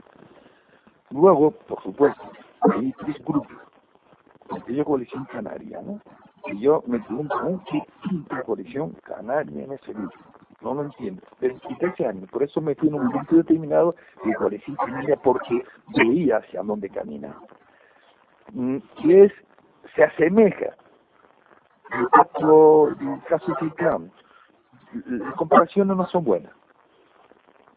Luego, 1.11 1.51
por 1.51 1.81
supuesto, 1.83 2.21
hay 2.61 2.93
tres 2.93 3.17
grupos. 3.25 3.57
Aquella 4.49 4.83
coalición 4.83 5.25
canaria, 5.25 5.81
¿no? 5.81 5.99
Y 6.47 6.59
yo 6.59 6.83
me 6.87 6.99
pregunto, 6.99 7.61
¿qué 7.69 7.81
quinta 8.03 8.41
coalición 8.43 8.91
canaria 9.03 9.63
en 9.63 9.71
ese 9.73 9.93
grupo? 9.93 10.15
No 10.61 10.73
lo 10.75 10.83
entiendo. 10.83 11.21
23 11.39 12.07
años, 12.07 12.29
por 12.29 12.43
eso 12.43 12.61
me 12.61 12.75
fui 12.75 12.89
en 12.89 12.95
un 12.95 13.07
momento 13.07 13.35
determinado 13.35 13.95
de 14.23 14.33
coalición 14.35 14.75
canaria 14.77 15.15
porque 15.17 15.63
veía 15.95 16.37
hacia 16.37 16.63
dónde 16.63 16.89
camina. 16.89 17.35
Mm, 18.53 18.77
y 19.03 19.13
es, 19.13 19.31
se 19.95 20.03
asemeja 20.03 20.75
el 21.93 22.09
caso, 22.09 22.87
el 22.89 23.23
caso 23.27 23.53
de 23.59 23.67
ICAM. 23.67 24.09
Las 25.05 25.35
comparaciones 25.35 25.95
no 25.95 26.05
son 26.07 26.23
buenas. 26.23 26.53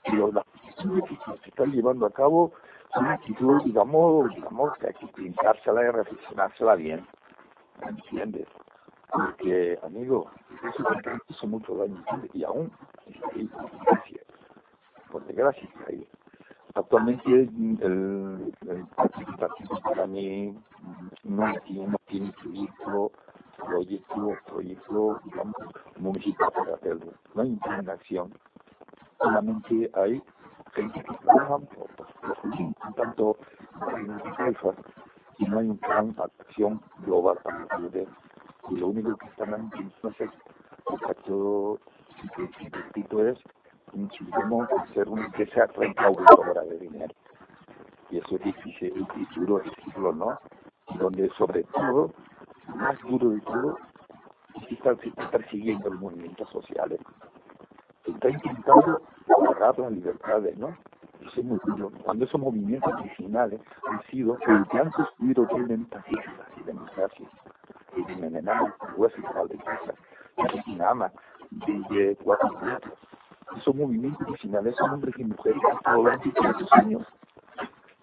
Pero 0.04 0.32
las 0.32 0.44
que 0.44 1.18
se 1.42 1.48
están 1.48 1.72
llevando 1.72 2.06
a 2.06 2.10
cabo 2.10 2.52
una 2.96 3.14
actitud, 3.14 3.62
digamos, 3.64 4.30
digamos, 4.34 4.76
que 4.78 4.88
hay 4.88 4.94
que 4.94 5.06
pensársela 5.08 5.82
y 5.82 5.90
reflexionársela 5.90 6.74
bien. 6.76 7.06
¿Me 7.80 7.88
entiendes? 7.88 8.46
Porque, 9.10 9.78
amigo, 9.82 10.30
eso 10.62 10.84
hizo 11.28 11.46
mucho 11.46 11.76
daño 11.76 12.02
y 12.32 12.44
aún 12.44 12.70
por 15.10 15.24
desgracia. 15.26 15.68
Actualmente 16.74 17.30
el, 17.30 18.52
el 18.66 18.86
para 19.84 20.06
mí 20.06 20.56
no 21.22 21.52
tiene, 21.64 21.86
no 21.86 21.98
tiene 22.06 22.32
proyecto, 22.32 23.12
proyecto, 23.66 24.36
proyecto, 24.46 25.20
digamos, 25.24 25.56
municipal 25.98 26.50
para 26.52 26.74
hacerlo. 26.74 27.12
No 27.34 27.42
hay 27.42 27.58
acción. 27.88 28.32
Solamente 29.18 29.90
hay 29.94 30.22
gente 30.74 31.02
que 31.02 31.14
trabaja 31.24 31.58
por, 31.58 31.88
por, 31.96 32.94
tanto 32.94 33.36
y 35.38 35.44
no 35.46 35.58
hay 35.58 35.68
un 35.68 35.78
plan 35.78 36.14
de 36.14 36.22
acción 36.22 36.80
global 37.04 37.38
para 37.42 37.66
el 37.78 38.08
y 38.70 38.76
lo 38.76 38.88
único 38.88 39.16
que 39.16 39.26
están 39.26 39.54
haciendo 39.54 40.08
es 40.08 40.20
el 40.20 40.30
pacto 41.00 41.78
que 42.36 43.30
es 43.30 43.38
muchísimo 43.92 44.66
hacer 44.78 45.08
una 45.08 45.26
empresa 45.26 45.66
recaudadora 45.66 46.62
de 46.62 46.78
dinero 46.78 47.14
y 48.10 48.18
eso 48.18 48.36
es 48.36 48.42
difícil 48.42 49.06
y 49.16 49.40
duro 49.40 49.58
decirlo 49.58 50.12
no 50.12 50.38
donde 50.98 51.28
sobre 51.30 51.64
todo 51.64 52.12
más 52.68 52.98
duro 53.02 53.30
de 53.30 53.40
todo 53.40 53.78
es 54.56 54.66
que 54.68 54.74
está, 54.74 54.94
persiguiendo 55.30 55.90
los 55.90 56.00
movimientos 56.00 56.48
sociales 56.50 57.00
está 58.06 58.28
intentando 58.28 59.02
agarrar 59.38 59.78
las 59.78 59.92
libertades 59.92 60.56
no 60.56 60.76
eso 61.20 61.40
es 61.40 61.44
muy 61.44 61.58
duro 61.64 61.90
cuando 62.04 62.24
esos 62.24 62.40
movimientos 62.40 62.92
originales 62.92 63.60
han 63.90 64.02
sido 64.04 64.36
el 64.46 64.68
que 64.68 64.78
han 64.78 64.90
construido 64.90 65.44
estas 65.44 66.08
islas 66.08 66.48
y 66.58 66.62
democracias 66.64 67.30
y 67.96 68.12
envenenamos 68.12 68.72
hueso 68.96 69.16
igual 69.18 69.48
de 69.48 69.58
casa, 69.58 69.94
y 70.66 70.74
nada 70.74 71.12
de 71.50 72.16
cuatro. 72.22 72.50
Esos 73.56 73.74
movimientos 73.74 74.26
vecinales 74.30 74.74
son 74.76 74.90
hombres 74.90 75.14
y 75.18 75.24
mujeres 75.24 75.60
que 75.60 75.88
han 75.88 75.96
durante 75.96 76.30
tantos 76.32 76.72
años 76.72 77.02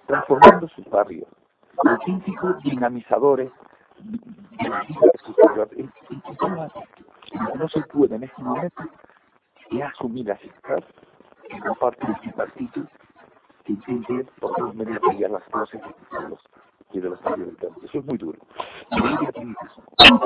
transformando 0.07 0.67
sus 0.69 0.89
barrios, 0.89 1.27
auténticos 1.85 2.61
dinamizadores 2.63 3.51
la. 4.69 4.85
No 7.55 7.67
se 7.69 7.81
puede 7.81 8.15
en 8.15 8.23
este 8.23 8.41
momento 8.41 8.83
y 9.69 9.81
asumir 9.81 10.25
las 10.27 10.43
estas 10.43 10.83
como 11.49 11.75
parte 11.75 12.05
de 12.05 12.13
este 12.13 12.31
partido 12.33 12.87
que 13.63 13.73
intente 13.73 14.25
por 14.39 14.55
todos 14.55 14.75
medios 14.75 14.99
cambiar 14.99 15.31
las 15.31 15.43
cosas 15.45 15.81
de 15.81 16.29
los 16.29 16.39
y 16.93 16.99
de 16.99 17.09
los 17.09 17.19
del 17.23 17.57
Eso 17.83 17.99
es 17.99 18.05
muy 18.05 18.17
duro. 18.17 18.37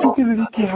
¿Tú 0.02 0.14
que 0.14 0.24
dediques 0.24 0.70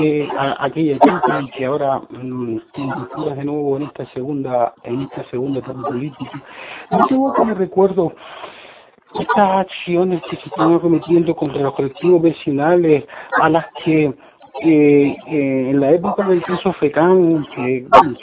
eh, 0.00 0.28
a, 0.36 0.64
aquella 0.64 0.98
y 1.40 1.50
que 1.50 1.66
ahora 1.66 2.00
mmm, 2.10 2.58
te 2.72 3.34
de 3.34 3.44
nuevo 3.44 3.76
en 3.76 3.82
esta 3.84 4.06
segunda 4.12 4.74
en 4.84 5.02
esta 5.02 5.24
segunda 5.24 5.58
etapa 5.58 5.82
política? 5.82 6.42
No 6.90 7.06
tengo 7.08 7.32
que 7.32 7.44
me 7.44 7.54
recuerdo 7.54 8.12
estas 9.20 9.66
acciones 9.66 10.22
que 10.30 10.36
se 10.36 10.48
están 10.48 10.78
cometiendo 10.78 11.34
contra 11.34 11.62
los 11.62 11.74
colectivos 11.74 12.22
vecinales 12.22 13.04
a 13.40 13.48
las 13.48 13.66
que 13.84 14.14
eh, 14.62 15.16
eh, 15.26 15.70
en 15.70 15.80
la 15.80 15.90
época 15.90 16.26
del 16.26 16.42
caso 16.42 16.72
FECAN, 16.72 17.46
que 17.54 17.86
bueno, 17.90 18.16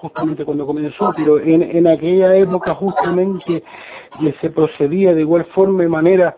justamente 0.00 0.44
cuando 0.44 0.66
comenzó, 0.66 1.12
pero 1.16 1.38
en, 1.38 1.62
en 1.62 1.86
aquella 1.86 2.34
época 2.34 2.74
justamente 2.74 3.62
se 4.40 4.50
procedía 4.50 5.14
de 5.14 5.20
igual 5.20 5.44
forma 5.54 5.84
y 5.84 5.88
manera 5.88 6.36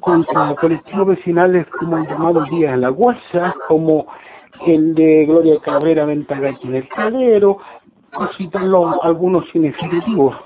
contra 0.00 0.54
colectivos 0.56 1.06
vecinales 1.06 1.66
como 1.78 1.96
el 1.96 2.06
llamado 2.06 2.44
Díaz 2.50 2.74
en 2.74 2.82
la 2.82 2.90
Guasa, 2.90 3.54
como 3.66 4.06
el 4.66 4.94
de 4.94 5.24
Gloria 5.24 5.58
Cabrera 5.60 6.04
Ventagachi 6.04 6.66
en 6.68 6.74
el 6.74 6.88
Calero, 6.88 7.58
citarlo 8.36 9.02
algunos 9.02 9.48
significativos. 9.50 10.36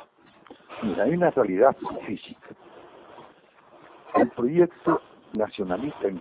Mira, 0.83 1.05
hay 1.05 1.15
una 1.15 1.31
realidad 1.31 1.75
física. 2.07 2.55
El 4.19 4.29
proyecto 4.31 5.01
nacionalista 5.35 6.09
en 6.09 6.21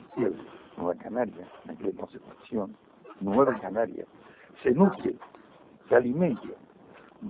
Nueva 0.77 0.95
Canaria, 0.95 1.47
en 1.63 1.71
aquella 1.71 1.97
concepción, 1.97 2.75
Nueva 3.21 3.57
Canaria, 3.59 4.05
se 4.63 4.71
nutre, 4.71 5.15
se 5.87 5.95
alimenta 5.95 6.49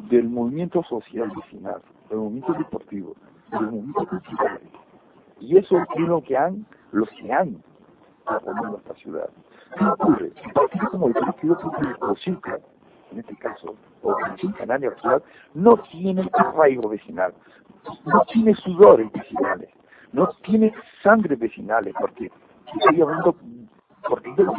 del 0.09 0.27
movimiento 0.27 0.81
social 0.83 1.31
vecinal, 1.35 1.81
del 2.09 2.17
movimiento 2.17 2.53
deportivo, 2.53 3.15
del 3.51 3.61
movimiento 3.61 4.07
cultural. 4.07 4.59
Y 5.39 5.57
eso 5.57 5.77
es 5.77 6.01
lo 6.01 6.21
que 6.23 6.35
han, 6.35 6.65
los 6.91 7.09
que 7.09 7.31
han 7.31 7.61
transformado 8.25 8.77
esta 8.77 8.95
ciudad. 8.95 9.29
¿Qué 9.77 9.85
ocurre? 9.85 10.31
Partidos 10.53 10.89
como 10.89 11.07
el 11.07 11.13
Partido 11.13 11.59
Popular 11.59 11.97
CICA, 12.23 12.59
en 13.11 13.19
este 13.19 13.35
caso, 13.35 13.75
o 14.01 14.13
Comisión 14.13 14.53
Canaria 14.53 14.91
Ciudad, 14.99 15.21
no 15.53 15.77
tienen 15.77 16.29
arraigo 16.33 16.89
vecinal, 16.89 17.33
no 18.05 18.21
tiene 18.31 18.55
sudores 18.55 19.11
vecinales, 19.11 19.69
no 20.15 20.29
tiene 20.43 20.73
sangre 21.03 21.35
vecinales, 21.35 21.93
porque 21.99 22.31
estoy 22.73 23.01
hablando 23.01 23.35
porque 24.07 24.33
yo 24.37 24.43
los 24.43 24.55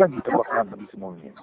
años 0.00 0.22
trabajando 0.22 0.76
en 0.76 0.84
ese 0.84 0.96
movimiento. 0.96 1.42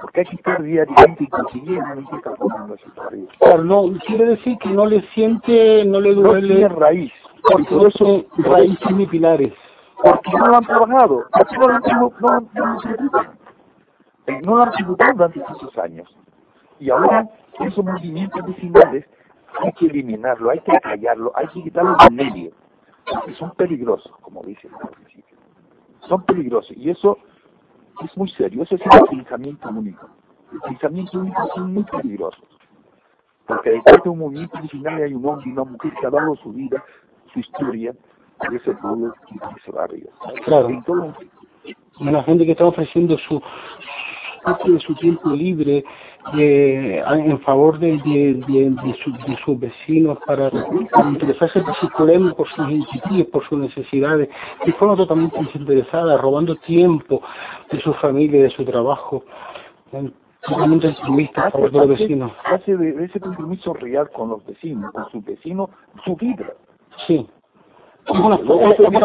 Porque 0.00 0.20
hay 0.20 0.26
que 0.26 0.36
estar 0.36 0.62
diariamente 0.62 1.28
consiguiendo 1.28 2.08
transformando 2.22 2.74
ese 2.74 2.90
país. 2.90 3.28
Claro, 3.38 3.64
no, 3.64 3.84
quiere 4.06 4.26
decir 4.26 4.58
que 4.58 4.68
no 4.68 4.84
le 4.84 5.00
siente, 5.12 5.84
no 5.86 6.00
le 6.00 6.14
duele. 6.14 6.48
No 6.48 6.54
tiene 6.54 6.68
raíz. 6.68 7.12
Porque 7.50 7.74
no 7.74 7.90
son 7.92 8.26
raíces 8.36 8.90
ni 8.90 9.06
pilares. 9.06 9.54
Porque 10.02 10.30
no 10.32 10.48
lo 10.48 10.56
han 10.56 10.64
trabajado. 10.64 11.24
Porque 11.32 11.56
no 11.56 11.68
lo 11.68 11.74
han 11.74 11.82
no, 11.82 12.12
no, 12.20 12.80
no 14.42 14.56
lo 14.56 14.62
han 14.62 14.72
tributado 14.72 15.12
durante 15.12 15.40
esos 15.40 15.78
años. 15.78 16.14
Y 16.78 16.90
ahora 16.90 17.26
esos 17.60 17.82
movimientos 17.82 18.44
vecinales 18.44 19.06
hay 19.62 19.72
que 19.72 19.86
eliminarlo, 19.86 20.50
hay 20.50 20.60
que 20.60 20.78
callarlo, 20.80 21.32
hay 21.34 21.46
que 21.48 21.62
quitarlo 21.62 21.96
del 22.02 22.12
medio 22.12 22.50
porque 23.12 23.34
son 23.34 23.50
peligrosos, 23.52 24.12
como 24.20 24.42
dicen 24.42 24.70
al 24.82 24.90
principio. 24.90 25.36
Son 26.08 26.22
peligrosos 26.24 26.76
y 26.76 26.90
eso 26.90 27.18
es 28.04 28.16
muy 28.16 28.28
serio, 28.30 28.62
eso 28.62 28.74
es 28.74 28.80
el 28.82 29.18
pensamiento 29.18 29.68
único. 29.68 30.08
El 30.52 30.60
pensamiento 30.60 31.18
único 31.18 31.48
son 31.54 31.74
muy 31.74 31.84
peligrosos. 31.84 32.44
Porque 33.46 33.70
detrás 33.70 34.02
de 34.02 34.10
un 34.10 34.18
movimiento 34.18 34.58
original 34.58 35.02
hay 35.02 35.14
un 35.14 35.24
hombre 35.26 35.48
y 35.48 35.52
una 35.52 35.64
mujer 35.64 35.92
que 36.00 36.06
ha 36.06 36.10
dado 36.10 36.34
su 36.36 36.52
vida, 36.52 36.82
su 37.32 37.38
historia, 37.38 37.94
por 38.38 38.54
ese 38.54 38.72
pueblo 38.74 39.14
y 39.30 39.38
por 39.38 39.58
ese 39.58 39.70
barrio. 39.70 40.08
Claro. 40.44 40.68
Entonces, 40.68 41.28
la 42.00 42.22
gente 42.24 42.44
que 42.44 42.52
está 42.52 42.66
ofreciendo 42.66 43.16
su 43.18 43.40
parte 44.46 44.70
de 44.70 44.78
su 44.78 44.94
tiempo 44.94 45.30
libre 45.30 45.84
eh, 46.38 47.02
en 47.08 47.40
favor 47.40 47.80
de, 47.80 47.96
de, 47.96 48.96
sus 49.44 49.58
vecinos 49.58 50.18
para, 50.24 50.50
interesarse 51.08 51.60
por 51.60 51.74
sus 51.76 51.90
problemas, 51.90 52.32
por 52.34 52.48
sus 52.48 52.70
inquietudes, 52.70 53.26
por 53.26 53.44
sus 53.48 53.58
necesidades, 53.58 54.28
de 54.64 54.72
forma 54.74 54.96
totalmente 54.96 55.36
desinteresada, 55.42 56.16
robando 56.16 56.54
tiempo 56.56 57.22
de 57.72 57.80
su 57.80 57.92
familia, 57.94 58.44
de 58.44 58.50
su 58.50 58.64
trabajo. 58.64 59.24
Totalmente 60.42 60.88
extremista 60.90 61.48
a 61.48 61.50
favor 61.50 61.72
de 61.72 61.78
los 61.78 61.88
vecinos. 61.88 62.32
Hace 62.44 62.76
ese 63.00 63.18
compromiso 63.18 63.74
real 63.74 64.08
con 64.10 64.28
los 64.28 64.46
vecinos, 64.46 64.92
con 64.92 65.10
sus 65.10 65.24
vecinos, 65.24 65.70
su 66.04 66.14
vida. 66.14 66.52
Sí. 67.08 67.26
Es 68.06 68.20
una, 68.20 68.38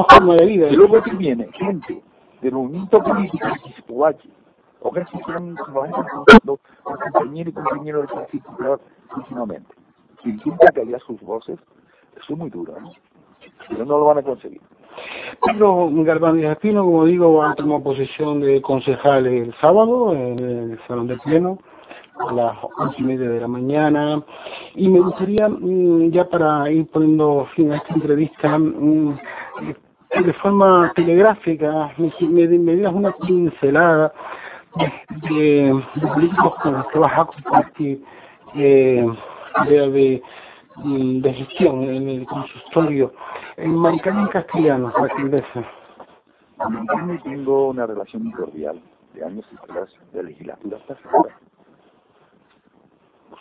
forma 0.03 0.35
de 0.35 0.45
vida. 0.45 0.69
Y 0.69 0.75
luego 0.75 1.01
que 1.01 1.15
viene 1.15 1.49
gente 1.53 1.99
del 2.41 2.51
movimiento 2.53 3.01
político 3.01 3.47
que 3.63 3.73
se 4.81 4.87
o 4.87 4.91
que 4.91 5.01
están 5.01 5.55
trabajando 5.55 6.59
con 6.83 6.97
compañeros 6.97 7.51
y 7.51 7.55
compañeros 7.55 8.07
del 8.07 8.15
partido 8.15 8.79
últimamente. 9.15 9.75
Si 10.23 10.29
intenta 10.29 10.71
callar 10.71 11.01
sus 11.01 11.21
voces, 11.21 11.59
es 12.17 12.37
muy 12.37 12.49
duro, 12.49 12.79
¿no? 12.79 12.91
pero 13.69 13.85
no 13.85 13.97
lo 13.97 14.05
van 14.05 14.19
a 14.19 14.23
conseguir. 14.23 14.61
Pedro 15.45 15.89
Galván 15.91 16.37
Díaz 16.37 16.53
Espino, 16.53 16.83
como 16.83 17.05
digo, 17.05 17.33
va 17.35 17.51
a 17.51 17.55
tomar 17.55 17.81
posición 17.81 18.41
de 18.41 18.61
concejal 18.61 19.25
el 19.25 19.53
sábado 19.55 20.13
en 20.13 20.39
el 20.39 20.79
Salón 20.87 21.07
de 21.07 21.17
Pleno 21.17 21.57
a 22.27 22.33
las 22.33 22.57
once 22.77 22.97
y 22.99 23.03
media 23.03 23.29
de 23.29 23.39
la 23.39 23.47
mañana 23.47 24.21
y 24.75 24.87
me 24.89 24.99
gustaría 24.99 25.47
mm, 25.47 26.11
ya 26.11 26.27
para 26.27 26.69
ir 26.69 26.87
poniendo 26.91 27.47
fin 27.55 27.71
a 27.71 27.77
esta 27.77 27.93
entrevista 27.93 28.59
mm, 28.59 29.17
de 30.23 30.33
forma 30.33 30.91
telegráfica 30.93 31.91
me, 31.97 32.11
me, 32.27 32.75
digas 32.75 32.93
una 32.93 33.11
pincelada 33.13 34.13
de, 34.75 35.83
políticos 36.13 36.53
con 36.61 36.73
los 36.73 36.87
que 36.87 36.99
vas 36.99 37.19
a 37.19 37.25
compartir 37.25 38.03
eh, 38.55 39.05
de, 39.67 40.21
de, 40.83 41.33
gestión 41.33 41.83
en 41.83 42.09
el 42.09 42.25
consistorio 42.25 43.13
en 43.57 43.75
Maricán 43.75 44.19
en 44.19 44.27
castellano, 44.27 44.91
alcaldesa. 44.95 45.63
Con 46.57 47.19
tengo 47.23 47.69
una 47.69 47.85
relación 47.87 48.31
cordial 48.31 48.81
de 49.13 49.25
años 49.25 49.45
atrás, 49.61 49.89
de 50.13 50.23
legislatura 50.23 50.77
hasta 50.77 51.09
ahora 51.09 51.35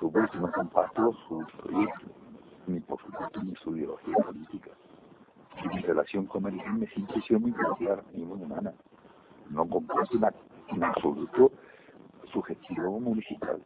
supuesto 0.01 0.39
no 0.39 0.51
comparto 0.51 1.13
su 1.29 1.45
proyecto, 1.59 2.07
ni 2.67 2.81
por 2.81 3.01
supuesto 3.03 3.43
ni 3.43 3.55
su 3.57 3.77
ideología 3.77 4.15
política. 4.25 4.71
Mi 5.75 5.83
relación 5.83 6.25
con 6.27 6.43
Marilyn 6.43 6.81
me 6.81 6.87
siempre 6.87 7.39
muy 7.39 7.53
particular 7.53 8.03
y 8.15 8.23
muy 8.23 8.43
humana. 8.43 8.73
No 9.51 9.69
comparto 9.69 10.19
en 10.73 10.85
absoluto 10.85 11.53
su 12.33 12.43
gestión 12.43 13.03
municipal. 13.03 13.63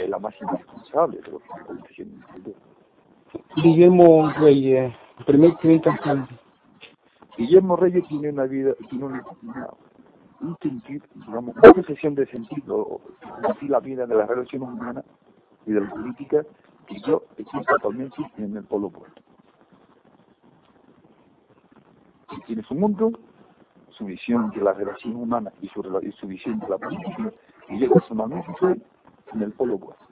Es 0.00 0.08
la 0.08 0.18
más 0.18 0.34
indispensable 0.40 1.20
de 1.20 1.30
lo 1.30 1.38
que 1.38 1.48
está 1.60 1.72
diciendo. 1.88 2.26
Guillermo 3.56 4.30
Reyes, 4.38 4.94
primer 5.26 5.54
cliente 5.54 5.88
alcalde. 5.88 6.28
Guillermo 7.36 7.76
Reyes 7.76 8.06
tiene 8.08 8.30
una 8.30 8.44
vida, 8.44 8.74
tiene 8.90 9.04
una, 9.04 9.24
un 10.40 10.56
sentido, 10.60 11.06
digamos, 11.14 11.56
una 11.56 11.72
concepción 11.72 12.14
de 12.14 12.26
sentido, 12.26 13.00
así 13.48 13.68
la 13.68 13.80
vida 13.80 14.06
de 14.06 14.14
las 14.14 14.28
relaciones 14.28 14.68
humanas 14.68 15.04
y 15.66 15.72
de 15.72 15.80
la 15.80 15.90
política 15.90 16.44
que 16.86 17.00
yo 17.00 17.22
estoy 17.36 17.64
totalmente 17.64 18.16
en 18.36 18.56
el 18.56 18.64
polo 18.64 18.88
opuesto. 18.88 19.22
Tiene 22.46 22.62
su 22.64 22.74
mundo, 22.74 23.12
su 24.00 24.06
visión 24.06 24.50
de 24.50 24.62
la 24.62 24.72
relación 24.72 25.14
humana 25.14 25.52
y 25.60 25.68
su, 25.68 25.80
y 26.02 26.12
su 26.12 26.26
visión 26.26 26.58
de 26.58 26.68
la 26.68 26.78
política, 26.78 27.30
y 27.68 27.78
yo 27.78 27.92
personalmente 27.92 28.50
estoy 28.50 28.82
en 29.34 29.42
el 29.42 29.52
polo 29.52 29.74
opuesto. 29.74 30.04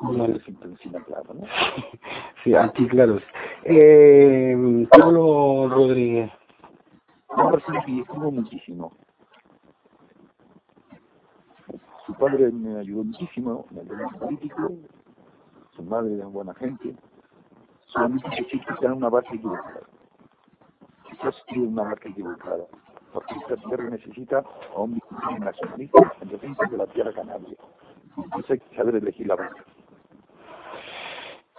No 0.00 0.26
les 0.28 0.42
claro, 0.42 1.34
¿no? 1.34 1.46
sí, 2.44 2.54
aquí 2.54 2.86
claro. 2.86 3.18
Eh, 3.64 4.86
Pablo 4.90 5.68
Rodríguez. 5.68 6.30
Una 7.30 7.50
persona 7.50 7.84
que 7.84 8.00
estuvo 8.00 8.30
muchísimo 8.30 8.92
su 12.06 12.14
padre 12.14 12.52
me 12.52 12.78
ayudó 12.78 13.02
muchísimo 13.02 13.66
en 13.72 13.78
el 13.78 13.88
tema 13.88 14.08
político, 14.10 14.72
su 15.74 15.82
madre 15.82 16.14
era 16.14 16.26
buena 16.26 16.54
gente, 16.54 16.94
solamente 17.86 18.28
que 18.30 18.44
sí 18.44 18.60
que 18.60 18.86
una 18.86 19.08
base 19.08 19.34
equivocada. 19.34 19.85
Quizás 21.18 21.42
una 21.56 21.84
marca 21.84 22.08
equivocada, 22.08 22.64
porque 23.12 23.34
esta 23.34 23.56
tierra 23.68 23.90
necesita 23.90 24.44
a 24.74 24.80
un 24.80 25.00
nacionalista 25.38 26.12
en 26.20 26.28
defensa 26.28 26.62
de 26.70 26.76
la 26.76 26.86
tierra 26.86 27.12
canaria. 27.12 27.56
Entonces 28.16 28.50
hay 28.50 28.58
que 28.58 28.76
saber 28.76 28.96
elegir 28.96 29.26
la 29.26 29.36
base. 29.36 29.54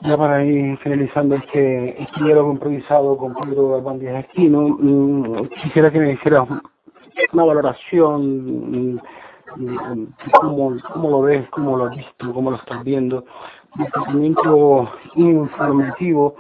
Ya 0.02 0.16
para 0.16 0.46
ir 0.46 0.78
finalizando 0.80 1.36
este, 1.36 2.02
este 2.02 2.24
diálogo 2.24 2.52
improvisado 2.52 3.18
con 3.18 3.34
Pedro 3.34 3.70
Galván 3.70 4.00
Díaz 4.00 4.26
Esquino, 4.26 4.68
mm, 4.70 5.48
quisiera 5.64 5.92
que 5.92 6.00
me 6.00 6.12
hicieras 6.12 6.48
una 7.34 7.44
valoración 7.44 8.94
mm, 8.94 9.00
cómo, 10.40 10.76
cómo 10.94 11.10
lo 11.10 11.22
ves, 11.22 11.50
cómo 11.50 11.78
lo 11.78 11.86
has 11.86 11.96
visto, 11.96 12.32
cómo 12.32 12.52
lo 12.52 12.58
estás 12.58 12.84
viendo, 12.84 13.26
un 13.78 13.86
tratamiento 13.88 14.90
informativo 15.16 16.36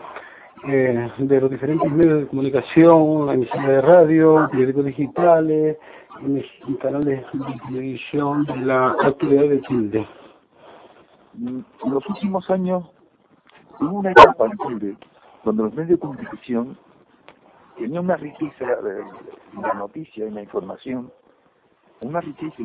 eh, 0.65 1.11
de 1.17 1.41
los 1.41 1.51
diferentes 1.51 1.91
medios 1.91 2.21
de 2.21 2.27
comunicación, 2.27 3.29
emisiones 3.29 3.67
de 3.67 3.81
radio, 3.81 4.47
periódicos 4.51 4.85
digitales, 4.85 5.77
canales 6.81 7.25
de 7.31 7.59
televisión 7.67 8.45
la 8.65 8.95
actividad 9.01 9.49
de 9.49 9.61
Chile. 9.61 10.07
En 11.39 11.65
los 11.85 12.05
últimos 12.09 12.49
años 12.49 12.83
hubo 13.79 13.99
una 13.99 14.11
etapa 14.11 14.45
en 14.45 14.57
Chile 14.57 14.97
donde 15.43 15.63
los 15.63 15.73
medios 15.73 15.89
de 15.89 15.99
comunicación 15.99 16.77
tenían 17.77 18.05
una 18.05 18.17
riqueza 18.17 18.65
de 18.65 19.03
la 19.61 19.73
noticia 19.75 20.25
y 20.25 20.31
la 20.31 20.41
información 20.41 21.11
una 22.01 22.21
riqueza 22.21 22.55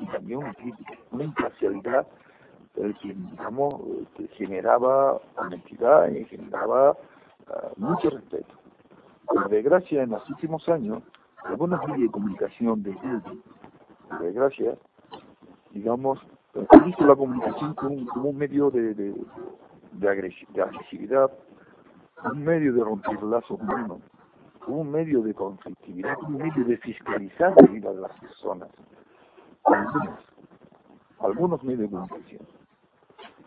y 0.00 0.06
también 0.06 0.38
una 0.40 0.54
crítica, 0.54 0.94
una 1.12 1.24
imparcialidad 1.24 2.06
que, 2.74 3.14
digamos, 3.14 3.74
que 4.16 4.28
generaba 4.36 5.20
honestidad 5.36 6.10
y 6.10 6.24
generaba 6.26 6.96
mucho 7.76 8.10
respeto. 8.10 8.54
Por 9.26 9.48
desgracia, 9.48 10.02
en 10.02 10.10
los 10.10 10.28
últimos 10.30 10.68
años, 10.68 11.02
algunas 11.44 11.80
medios 11.86 12.08
de 12.08 12.10
comunicación 12.10 12.82
de 12.82 12.92
por 14.08 14.20
desgracia, 14.20 14.76
digamos, 15.72 16.18
han 16.70 16.84
visto 16.84 17.04
la 17.04 17.16
comunicación 17.16 17.74
como, 17.74 18.28
un 18.28 18.36
medio 18.36 18.70
de, 18.70 18.94
de, 18.94 20.08
agresividad, 20.08 21.30
un 22.32 22.44
medio 22.44 22.72
de 22.72 22.84
romper 22.84 23.22
lazos 23.22 23.60
humanos, 23.60 24.00
un 24.66 24.90
medio 24.90 25.22
de 25.22 25.34
conflictividad, 25.34 26.16
un 26.22 26.38
medio 26.38 26.64
de 26.64 26.76
fiscalizar 26.78 27.54
la 27.60 27.66
vida 27.68 27.92
de 27.92 28.00
las 28.00 28.20
personas. 28.20 28.68
Algunos, 29.64 30.20
algunos 31.20 31.62
medios 31.64 31.80
de 31.80 31.90
comunicación. 31.90 32.46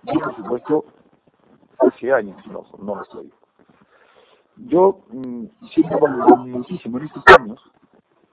Yo, 0.03 0.19
por 0.19 0.35
supuesto, 0.35 0.85
hace 1.79 2.13
años 2.13 2.37
no, 2.47 2.65
no 2.79 2.95
lo 2.95 3.03
estoy. 3.03 3.31
Yo 4.67 5.01
mm, 5.11 5.45
siempre 5.73 5.97
valoro 5.99 6.37
muchísimo 6.37 6.97
en 6.97 7.05
estos 7.05 7.23
años 7.39 7.59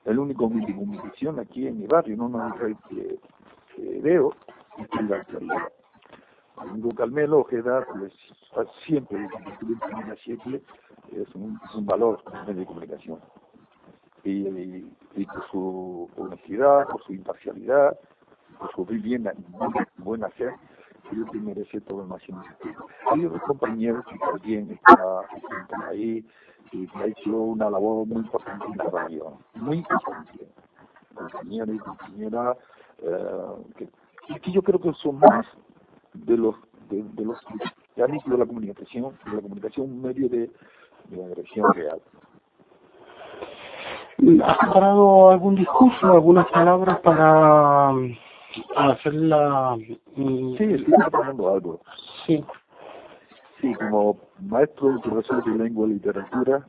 el 0.05 0.19
único 0.19 0.49
medio 0.49 0.69
de 0.69 0.75
comunicación 0.75 1.39
aquí 1.41 1.67
en 1.67 1.81
mi 1.81 1.87
barrio, 1.87 2.17
no, 2.17 2.29
no 2.29 2.55
que, 2.89 3.19
que 3.75 4.01
veo, 4.01 4.33
es 4.79 5.09
la 5.09 5.17
actualidad. 5.17 5.69
Amigo 6.57 6.91
Calmelo 6.95 7.41
Ojeda, 7.41 7.85
pues 7.93 8.13
siempre 8.87 9.29
que 9.29 10.17
siete, 10.25 10.63
es 11.13 11.35
un, 11.35 11.61
es 11.69 11.75
un 11.75 11.87
valor 11.87 12.23
medio 12.47 12.61
de 12.61 12.67
comunicación. 12.67 13.21
Y, 14.25 14.47
y, 15.15 15.27
por 15.27 15.51
su 15.51 16.11
honestidad, 16.17 16.89
por 16.89 17.03
su 17.05 17.13
imparcialidad, 17.13 17.99
por 18.59 18.73
su 18.73 18.85
bien, 18.87 19.29
buen 19.99 20.25
hacer, 20.25 20.55
creo 21.11 21.27
que 21.27 21.39
merece 21.39 21.81
todo 21.83 22.03
el 22.03 22.09
máximo 22.09 22.43
respeto. 22.43 22.87
Hay 23.11 23.25
otros 23.25 23.43
compañeros 23.43 24.05
que 24.07 24.19
también 24.19 24.71
están, 24.73 25.83
ahí 25.89 26.25
y 26.73 26.87
que 26.87 26.99
ha 26.99 27.07
hecho 27.07 27.31
una 27.31 27.71
labor 27.71 28.07
muy 28.07 28.19
importante 28.19 28.67
en 28.67 28.77
la 28.77 28.85
radio, 28.85 29.39
muy 29.55 29.79
importante. 29.79 30.49
Compañeros 31.15 31.75
y 31.75 31.79
compañeras 31.79 32.57
eh, 33.03 33.89
que, 34.29 34.41
que 34.41 34.53
yo 34.53 34.63
creo 34.63 34.81
que 34.81 34.93
son 34.95 35.19
más 35.19 35.47
de 36.13 36.37
los 36.37 36.55
de, 36.89 37.25
los 37.25 37.39
que 37.95 38.03
han 38.03 38.15
hecho 38.15 38.37
la 38.37 38.47
comunicación, 38.47 39.17
la 39.33 39.41
comunicación 39.41 39.91
un 39.91 40.03
medio 40.03 40.29
de, 40.29 40.51
de 41.09 41.25
agresión 41.25 41.73
real. 41.73 42.01
¿Has 44.45 44.59
preparado 44.59 45.31
algún 45.31 45.57
discurso, 45.57 46.07
algunas 46.07 46.47
palabras 46.51 47.01
para 47.01 47.93
mm, 48.57 48.79
hacer 48.79 49.15
la...? 49.15 49.77
Mm, 50.17 50.57
sí, 50.57 50.65
estoy 50.65 50.95
preparando 50.99 51.53
algo. 51.53 51.81
Sí. 52.27 52.45
Sí, 53.61 53.75
como 53.75 54.19
maestro, 54.41 55.01
profesor 55.01 55.43
de 55.45 55.65
lengua 55.65 55.87
y 55.89 55.95
literatura, 55.95 56.67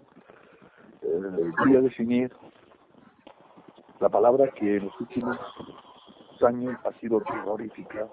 eh, 1.02 1.52
voy 1.60 1.76
a 1.76 1.82
definir 1.82 2.32
La 4.00 4.10
palabra 4.10 4.48
que 4.52 4.78
en 4.78 4.86
los 4.86 5.02
últimos 5.02 5.38
años 6.42 6.78
ha 6.86 6.92
sido 7.00 7.20
terrorífica 7.22 8.08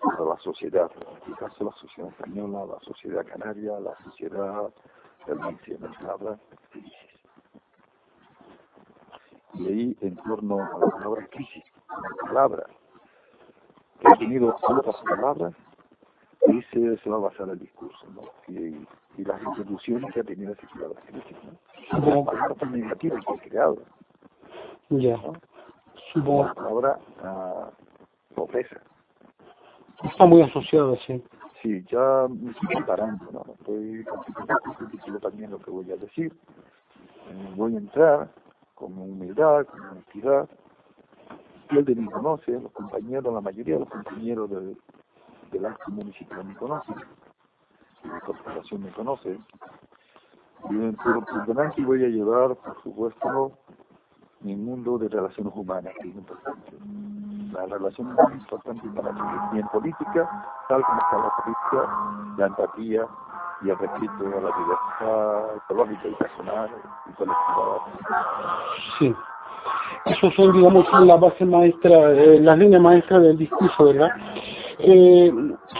para 0.00 0.30
la 0.30 0.38
sociedad, 0.38 0.90
en 0.94 1.16
este 1.18 1.32
caso 1.32 1.64
la 1.64 1.72
sociedad 1.72 2.10
española, 2.10 2.64
la 2.66 2.80
sociedad 2.80 3.26
canaria, 3.26 3.80
la 3.80 3.96
sociedad 4.04 4.70
del 5.26 5.38
la 5.80 5.88
palabra 5.90 6.38
crisis. 6.70 6.92
Y 9.54 9.66
ahí, 9.66 9.96
en 10.00 10.16
torno 10.16 10.60
a 10.60 10.78
la 10.78 10.86
palabra 10.86 11.26
crisis, 11.26 11.64
palabra 12.38 12.66
que 14.00 14.06
ha 14.06 14.16
tenido 14.16 14.56
otras 14.62 14.96
palabras, 15.02 15.54
ahí 16.46 16.62
se, 16.70 16.96
se 16.98 17.10
va 17.10 17.16
a 17.16 17.20
basar 17.20 17.48
el 17.48 17.58
discurso, 17.58 18.06
¿no? 18.14 18.22
Y, 18.46 18.86
y 19.16 19.24
las 19.24 19.42
instituciones 19.42 20.12
que 20.14 20.20
ha 20.20 20.24
tenido 20.24 20.54
palabra 20.72 21.00
crisis, 21.06 21.36
¿no? 21.42 21.98
Las 21.98 22.26
palabras 22.26 22.70
negativas 22.70 23.24
que 23.24 23.32
ha 23.32 23.48
creado. 23.50 23.76
Ya. 24.90 25.16
Supongo. 26.12 26.44
La 26.44 26.54
palabra 26.54 26.98
uh, 27.24 28.34
pobreza. 28.34 28.76
Está 30.04 30.24
muy 30.24 30.42
asociado, 30.42 30.96
sí. 31.04 31.22
Sí, 31.60 31.84
ya 31.90 32.28
me 32.28 32.52
estoy 32.52 32.68
preparando, 32.68 33.24
¿no? 33.32 33.44
Estoy 33.54 34.04
yo 35.06 35.18
también 35.18 35.50
lo 35.50 35.58
que 35.58 35.72
voy 35.72 35.90
a 35.90 35.96
decir. 35.96 36.32
Eh, 37.30 37.52
voy 37.56 37.74
a 37.74 37.78
entrar 37.78 38.28
con 38.76 38.96
humildad, 38.96 39.66
con 39.66 39.80
honestidad. 39.80 40.48
Él 41.70 41.84
de 41.84 41.94
mí 41.94 42.08
conoce, 42.08 42.52
los 42.52 42.72
compañeros, 42.72 43.32
la 43.32 43.40
mayoría 43.40 43.74
de 43.74 43.80
los 43.80 43.90
compañeros 43.90 44.50
del, 44.50 45.66
acto 45.66 45.90
municipal 45.90 46.44
me 46.44 46.54
conocen, 46.56 46.96
la 48.04 48.20
corporación 48.20 48.82
me 48.82 48.90
conoce. 48.92 49.38
Pero 50.68 51.24
por 51.24 51.46
delante 51.46 51.84
voy 51.84 52.04
a 52.04 52.08
llevar, 52.08 52.56
por 52.56 52.82
supuesto, 52.82 53.52
mi 54.40 54.56
mundo 54.56 54.98
de 54.98 55.08
relaciones 55.08 55.52
humanas, 55.54 55.92
que 56.00 56.08
es 56.08 56.14
importante. 56.14 56.72
La 57.52 57.66
relación 57.66 58.14
más 58.14 58.32
importante 58.32 58.88
para 58.90 59.12
mí, 59.12 59.20
y 59.54 59.58
en 59.60 59.68
política, 59.68 60.64
tal 60.68 60.82
como 60.82 61.00
está 61.00 61.18
la 61.18 61.32
política, 61.36 62.34
la 62.38 62.46
empatía 62.46 63.06
y 63.62 63.70
el 63.70 63.78
respeto 63.78 64.26
a 64.26 64.40
la 64.40 64.58
libertad 64.58 65.56
ecológica 65.56 66.08
y 66.08 66.14
personal 66.14 66.70
y 67.06 67.12
colectiva. 67.12 67.84
Sí. 68.98 69.14
Esos 70.06 70.34
son, 70.34 70.52
digamos, 70.52 70.86
la 71.04 71.16
base 71.16 71.44
maestra, 71.44 72.12
eh, 72.12 72.40
las 72.40 72.58
líneas 72.58 72.80
maestras 72.80 73.22
del 73.22 73.36
discurso, 73.36 73.84
¿verdad? 73.84 74.10
Eh, 74.78 75.32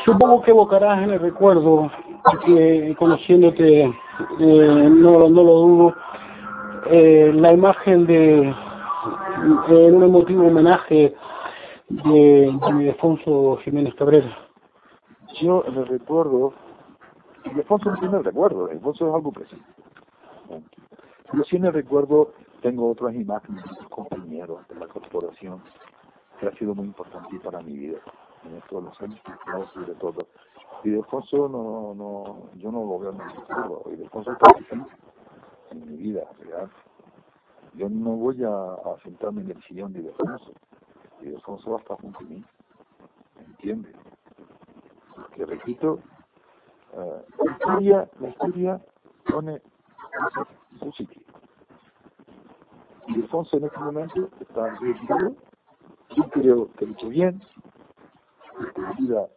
supongo 0.04 0.42
que 0.42 0.50
evocarás 0.50 1.02
en 1.02 1.10
el 1.10 1.20
recuerdo, 1.20 1.90
porque 2.24 2.94
conociéndote, 2.98 3.84
eh, 3.84 4.88
no, 4.90 5.28
no 5.28 5.42
lo 5.42 5.54
dudo, 5.60 5.94
eh, 6.90 7.32
la 7.34 7.52
imagen 7.52 8.06
de 8.06 8.54
en 9.68 9.94
un 9.94 10.02
emotivo 10.02 10.46
homenaje 10.46 11.14
de, 11.88 12.58
de 12.78 12.90
Alfonso 12.90 13.58
Jiménez 13.64 13.94
Cabrera. 13.94 14.36
Yo 15.40 15.64
me 15.72 15.84
recuerdo, 15.84 16.52
y 17.44 17.50
Alfonso 17.50 17.90
no 17.90 17.96
tiene 17.98 18.18
recuerdo, 18.18 18.68
Alfonso 18.70 19.08
es 19.08 19.14
algo 19.14 19.32
presente. 19.32 19.64
Yo 21.32 21.44
sí 21.44 21.58
me 21.58 21.70
recuerdo, 21.70 22.32
tengo 22.60 22.90
otras 22.90 23.14
imágenes 23.14 23.64
de 23.64 23.70
mis 23.70 23.88
compañeros 23.88 24.66
de 24.68 24.74
la 24.76 24.86
corporación, 24.88 25.62
que 26.40 26.46
ha 26.46 26.52
sido 26.52 26.74
muy 26.74 26.86
importante 26.86 27.38
para 27.40 27.60
mi 27.60 27.72
vida, 27.72 27.98
en 28.44 28.60
todos 28.68 28.84
los 28.84 29.00
años 29.00 29.20
sobre 29.74 29.94
todo. 29.94 30.26
Y 30.84 30.90
de 30.90 30.98
Alfonso 30.98 31.48
no, 31.48 31.94
no, 31.94 32.50
yo 32.56 32.70
no 32.70 32.84
lo 32.84 32.98
veo 32.98 33.12
en 33.12 33.20
el 33.20 33.30
futuro, 33.32 33.82
y 33.92 33.96
de 33.96 34.04
Alfonso 34.04 34.32
está 34.32 34.54
en 35.70 35.86
mi 35.86 35.96
vida 35.96 36.22
real. 36.40 36.70
Yo 37.74 37.88
no 37.88 38.10
voy 38.10 38.42
a, 38.44 38.76
sentarme 39.02 39.42
en 39.42 39.50
el 39.50 39.62
sillón 39.64 39.92
de 39.92 40.08
Alfonso, 40.08 40.52
y 41.20 41.34
Alfonso 41.34 41.70
va 41.70 41.76
a 41.76 41.80
estar 41.80 41.96
junto 42.00 42.18
a 42.18 42.22
mí, 42.22 42.44
¿me 43.36 43.44
entiende? 43.44 43.92
Que 45.34 45.44
repito, 45.44 46.00
uh, 46.92 47.44
la 47.44 47.52
historia, 47.52 48.10
la 48.20 48.28
historia 48.28 48.80
pone 49.28 49.60
cosas 50.16 50.46
positivas. 50.78 51.27
Y 51.27 51.27
Alfonso 53.14 53.56
en 53.56 53.64
este 53.64 53.78
momento 53.78 54.28
está 54.40 54.74
retirado, 54.76 55.34
yo 56.16 56.24
creo 56.30 56.72
que 56.72 56.86
lo 56.86 56.92
hecho 56.92 57.08
bien, 57.08 57.42
su 58.74 59.02
vida 59.02 59.28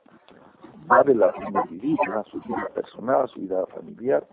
vale 0.88 1.16
la 1.16 1.32
pena 1.32 1.64
vivir, 1.64 1.98
su 2.30 2.40
vida 2.42 2.68
personal, 2.74 3.28
su 3.30 3.42
vida 3.42 3.66
familiar, 3.68 4.28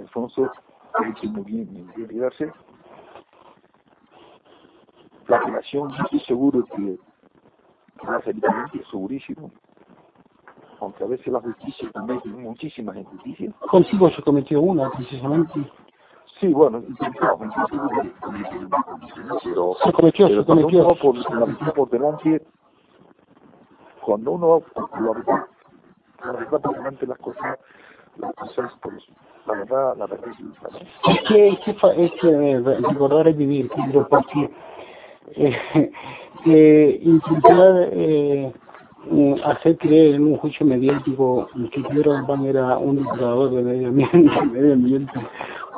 Alfonso 0.00 0.50
ha 0.94 1.08
hecho 1.08 1.26
muy 1.28 1.44
bien 1.44 1.76
en 1.76 1.88
retirarse. 1.94 2.52
La 5.26 5.38
relación, 5.40 5.90
yo 5.90 6.04
estoy 6.04 6.20
seguro 6.20 6.64
que 6.64 6.98
va 8.06 8.16
a 8.16 8.22
salir 8.22 8.42
bien, 8.42 8.84
segurísimo, 8.90 9.50
aunque 10.80 11.04
a 11.04 11.06
veces 11.06 11.26
la 11.28 11.40
justicia 11.40 11.90
comete 11.92 12.28
muchísimas 12.28 12.96
injusticias. 12.96 13.54
Consigo 13.70 14.10
se 14.10 14.22
cometió 14.22 14.60
una, 14.60 14.90
precisamente. 14.90 15.70
Sí, 16.40 16.46
bueno, 16.48 16.82
intentamos, 16.86 17.52
pero, 19.42 19.76
Se 19.84 19.92
cometió, 19.92 20.28
pero 20.28 20.40
se 20.40 20.46
cuando 20.46 20.62
cometió. 20.62 20.78
uno 20.80 20.88
va 20.88 20.94
por, 20.94 21.16
la 21.16 21.72
por 21.72 21.90
delante, 21.90 22.42
cuando 24.00 24.30
uno 24.32 24.48
va 24.48 24.60
por 24.60 25.00
la 25.00 25.12
verdad, 25.12 25.46
la 26.24 26.32
verdad 26.32 26.60
por 26.60 26.76
delante 26.76 27.06
las 27.08 27.18
cosas, 27.18 27.58
las 28.18 28.32
cosas, 28.34 28.72
pues, 28.82 29.04
la 29.46 29.54
verdad, 29.54 29.96
la 29.96 30.06
verdad 30.06 30.28
¿no? 30.38 31.12
Es 31.12 31.20
que, 31.26 31.48
es 31.48 31.58
que, 31.58 32.04
es 32.04 32.12
que 32.20 32.28
eh, 32.28 32.60
recordar 32.60 33.26
es 33.26 33.36
vivir, 33.36 33.68
Pedro, 33.70 34.06
porque 34.08 34.50
eh, 35.34 35.56
eh, 36.46 37.00
intentar 37.02 37.88
eh, 37.90 38.52
hacer 39.44 39.76
creer 39.78 40.14
en 40.14 40.26
un 40.28 40.36
juicio 40.36 40.64
mediático 40.64 41.48
que 41.72 41.80
Pedro 41.82 42.12
Galván 42.12 42.46
era 42.46 42.78
un 42.78 42.98
dictador 42.98 43.50
de 43.50 43.62
medio 43.62 43.88
ambiente, 43.88 44.18
medio 44.52 44.74
ambiente 44.74 45.20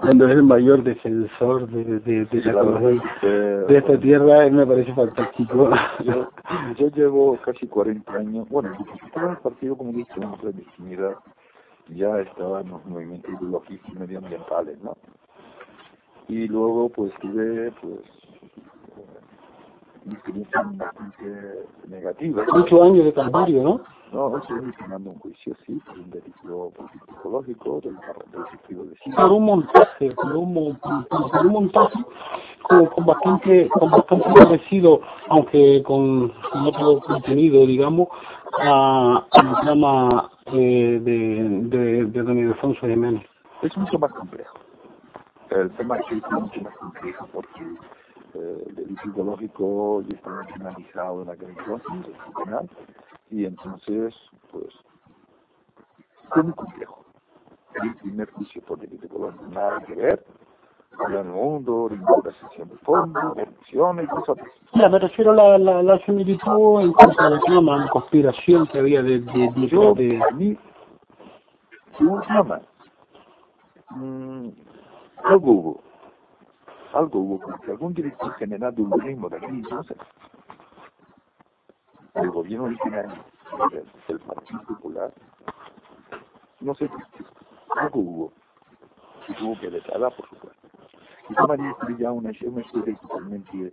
cuando 0.01 0.27
es 0.27 0.33
el 0.33 0.43
mayor 0.43 0.83
defensor 0.83 1.69
de, 1.69 2.01
de, 2.01 2.27
la, 2.53 3.01
que, 3.21 3.27
de 3.27 3.79
esta 3.79 3.99
tierra, 3.99 4.47
él 4.47 4.53
me 4.53 4.67
parece 4.67 4.95
fantástico. 4.95 5.71
Yo, 6.05 6.31
yo 6.79 6.89
llevo 6.89 7.39
casi 7.45 7.67
40 7.67 8.13
años, 8.13 8.49
bueno, 8.49 8.73
estaba 9.07 9.27
en 9.27 9.33
el 9.33 9.39
Partido 9.39 9.77
Comunista 9.77 10.15
en 10.17 10.25
otra 10.25 10.51
distinidad, 10.53 11.17
ya 11.89 12.19
estaba 12.21 12.63
en 12.63 12.71
los 12.71 12.85
movimientos 12.87 13.31
ideológicos 13.39 13.95
medioambientales, 13.95 14.83
¿no? 14.83 14.97
Y 16.29 16.49
luego, 16.49 16.89
pues, 16.89 17.13
tuve, 17.21 17.73
pues, 17.83 18.01
una 20.05 20.15
experiencia 20.15 20.63
bastante 20.63 21.67
negativa. 21.89 22.45
Ocho 22.53 22.83
años 22.83 23.05
de 23.05 23.13
calvario, 23.13 23.63
¿no? 23.63 23.81
No, 24.13 24.37
estoy 24.39 24.61
mencionando 24.61 25.11
un 25.11 25.19
juicio, 25.21 25.55
sí, 25.65 25.81
por 25.87 25.97
un 25.97 26.11
delito 26.11 26.73
psicológico 27.09 27.81
del, 27.81 27.97
sentido 28.51 28.85
de 28.85 28.97
sí. 29.05 29.11
por 29.13 29.31
un 29.31 29.45
montaje, 29.45 30.11
por 30.11 30.37
un, 30.37 30.79
por 30.81 31.47
un 31.47 31.53
montaje 31.53 31.99
con, 32.63 32.87
con 32.87 33.07
bastante, 33.07 33.69
con 33.69 33.91
bastante 33.91 34.29
parecido, 34.35 35.01
aunque 35.29 35.83
con, 35.85 36.33
con 36.51 36.67
otro 36.67 37.01
contenido, 37.03 37.65
digamos, 37.67 38.09
a, 38.61 39.25
a 39.31 39.43
la 39.45 39.61
trama 39.61 40.31
eh, 40.47 41.01
de, 41.01 41.69
de, 41.69 42.05
de 42.07 42.23
don 42.23 42.37
Ildefonso 42.37 42.81
Jiménez. 42.89 43.25
Es 43.63 43.77
mucho 43.77 43.97
más 43.97 44.11
complejo. 44.13 44.59
El 45.51 45.71
tema 45.73 45.99
es 45.99 46.33
mucho 46.33 46.61
más 46.63 46.77
complejo 46.77 47.29
porque 47.33 47.61
eh, 48.35 48.65
el 48.69 48.75
delito 48.75 49.03
psicológico 49.03 50.03
ya 50.03 50.17
está 50.17 50.31
nacionalizado 50.31 51.23
en 51.23 51.31
aquel 51.31 51.51
entonces, 51.51 52.15
penal, 52.45 52.69
y 53.31 53.45
entonces, 53.45 54.15
pues, 54.51 54.67
fue 56.31 56.43
muy 56.43 56.53
complejo. 56.53 57.05
El 57.83 57.95
primer 57.97 58.31
juicio 58.33 58.63
por 58.63 58.79
delito 58.79 59.03
psicológico, 59.03 59.45
nada 59.53 59.81
que 59.85 59.95
ver, 59.95 60.25
con 60.97 61.15
el 61.15 61.25
mundo, 61.25 61.89
ninguna 61.91 62.31
sesión 62.41 62.69
de 62.69 62.77
fondo, 62.79 63.21
corrupción 63.35 64.03
y 64.03 64.07
cosas. 64.09 64.37
Ya, 64.75 64.89
me 64.89 64.99
refiero 64.99 65.31
a 65.33 65.35
la, 65.35 65.59
la, 65.59 65.83
la 65.83 65.99
similitud 66.05 66.81
en 66.81 66.93
cuanto 66.93 67.21
a 67.21 67.31
la 67.31 67.41
trama, 67.41 67.89
conspiración 67.91 68.67
que 68.67 68.79
había 68.81 69.03
de, 69.03 69.21
de, 69.21 69.53
de, 69.55 69.67
Yo, 69.69 69.95
de- 69.95 70.21
a 70.23 70.31
mí, 70.35 70.59
un 72.01 72.21
llama, 72.23 72.61
mm, 73.91 74.49
algo 75.25 75.51
hubo, 75.53 75.81
algo 76.93 77.21
hubo, 77.21 77.41
porque 77.41 77.71
algún 77.71 77.95
director 77.95 78.33
general 78.35 78.75
de 78.75 78.83
un 78.83 79.01
ritmo 79.01 79.29
de 79.29 79.37
aquí, 79.37 79.63
no 79.71 79.83
sé, 79.85 79.97
el 82.15 82.31
gobierno 82.31 82.67
original 82.67 83.25
del, 84.09 84.19
Partido 84.21 84.63
Popular, 84.67 85.13
no 86.61 86.75
sé, 86.75 86.91
algo 87.77 88.01
hubo, 88.01 88.33
y 89.29 89.35
tuvo 89.35 89.59
que 89.61 89.71
declarar, 89.71 90.15
por 90.17 90.29
supuesto. 90.29 90.61
Y 91.29 91.33
es 91.33 91.99
ya 91.99 92.11
una, 92.11 92.33
una 92.43 92.61
historia 92.61 92.99
totalmente 93.01 93.73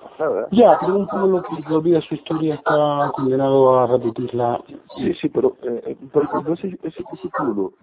pasada, 0.00 0.48
Ya, 0.52 0.78
pero 0.80 0.96
un 0.96 1.06
pueblo 1.06 1.42
que 1.42 1.74
olvida 1.74 2.00
su 2.00 2.14
historia 2.14 2.54
está 2.54 3.12
condenado 3.14 3.78
a 3.78 3.86
repetirla. 3.86 4.62
Sí, 4.96 5.12
sí, 5.14 5.28
pero, 5.28 5.56
eh, 5.62 5.82
eh, 5.86 5.96
pero 6.12 6.30
cuando 6.30 6.54
ese, 6.54 6.78
ese, 6.82 7.04
ese 7.12 7.28
pueblo 7.36 7.74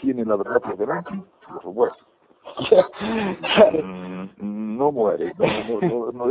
tiene 0.00 0.24
la 0.24 0.36
verdad 0.36 0.60
por 0.60 0.76
delante, 0.76 1.22
por 1.46 1.62
supuesto. 1.62 2.09
Mm, 4.38 4.78
no 4.78 4.92
muere, 4.92 5.32
no, 5.38 5.80
no, 5.82 6.12
no, 6.12 6.26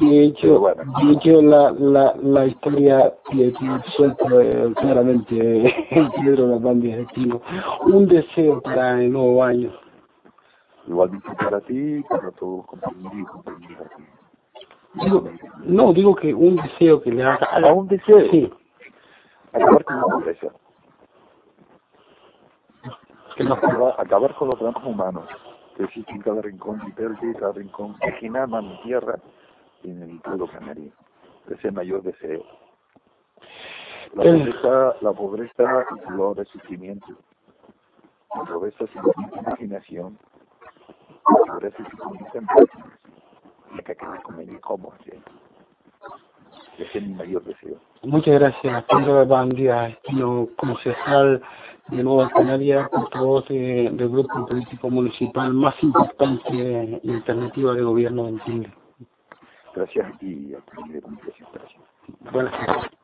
De 0.00 0.24
hecho, 0.24 0.60
de 0.60 1.12
hecho 1.12 1.42
la, 1.42 1.70
la, 1.72 2.14
la 2.22 2.46
historia 2.46 3.12
que 3.30 3.52
suelto 3.96 4.40
eh, 4.40 4.72
claramente 4.76 5.74
Pedro 6.24 6.48
Gabandi 6.48 6.92
es 6.92 7.06
Un 7.86 8.06
deseo 8.06 8.60
para 8.60 9.02
el 9.02 9.12
nuevo 9.12 9.42
año. 9.42 9.72
Igualmente 10.86 11.28
para 11.38 11.60
ti 11.60 12.02
para 12.08 12.30
todos 12.32 12.58
los 12.58 12.66
compañeros 12.66 13.12
y 13.14 13.24
compañeras. 13.24 13.88
Digo, 14.94 15.28
no, 15.64 15.92
digo 15.92 16.14
que 16.14 16.34
un 16.34 16.56
deseo 16.56 17.00
que 17.00 17.12
le 17.12 17.22
haga. 17.22 17.46
¿A 17.46 17.72
un 17.72 17.88
deseo? 17.88 18.20
Sí. 18.30 18.52
Acabar 19.52 19.84
con 19.84 19.96
la 19.96 20.02
pobreza. 20.02 20.48
Acabar 23.98 24.34
con 24.36 24.48
los 24.48 24.58
dramas 24.58 24.84
humanos 24.84 25.24
que 25.76 25.84
existe 25.84 26.12
en 26.12 26.20
cada 26.20 26.42
rincón 26.42 26.80
de 26.96 27.34
cada 27.34 27.52
rincón 27.52 27.96
de 27.98 28.62
mi 28.62 28.82
tierra 28.82 29.18
y 29.82 29.90
en 29.90 30.02
el 30.02 30.20
pueblo 30.20 30.46
canario. 30.46 30.92
Ese 31.46 31.54
es 31.54 31.64
el 31.64 31.72
mayor 31.72 32.02
deseo. 32.02 32.44
La 34.14 34.22
pobreza, 34.24 34.96
la 35.00 35.12
pobreza 35.12 35.86
es 35.96 36.08
dolor 36.08 36.36
de 36.36 36.44
sufrimiento. 36.46 37.06
La 38.34 38.44
pobreza 38.44 38.84
es 38.84 38.90
imaginación. 39.40 40.18
La 41.46 41.54
pobreza 41.54 41.76
es 41.82 42.34
en 42.34 42.46
Y 43.78 43.82
que 43.82 43.92
hay 43.92 44.22
comer 44.22 44.48
y 44.50 44.58
cómo 44.60 44.92
hacer. 44.92 45.18
Ese 46.78 46.98
es 46.98 47.06
mi 47.06 47.14
mayor 47.14 47.42
deseo. 47.44 47.76
Muchas 48.02 48.34
gracias, 48.38 48.84
Pedro 48.84 49.26
Bandia, 49.26 49.98
como 50.06 50.48
concejal 50.56 51.42
de 51.88 52.02
Nueva 52.02 52.30
Canaria, 52.30 52.88
portavoz 52.88 53.46
de, 53.48 53.90
del 53.92 54.08
grupo 54.08 54.46
político 54.46 54.90
municipal 54.90 55.52
más 55.52 55.74
importante 55.82 57.00
y 57.02 57.10
alternativa 57.10 57.74
de 57.74 57.82
gobierno 57.82 58.28
en 58.28 58.40
Chile. 58.44 58.74
Gracias 59.74 60.22
y 60.22 60.54
a 60.54 60.60
ti 60.60 60.92
de 60.92 61.02
Buenas 62.32 62.66
tardes. 62.66 63.01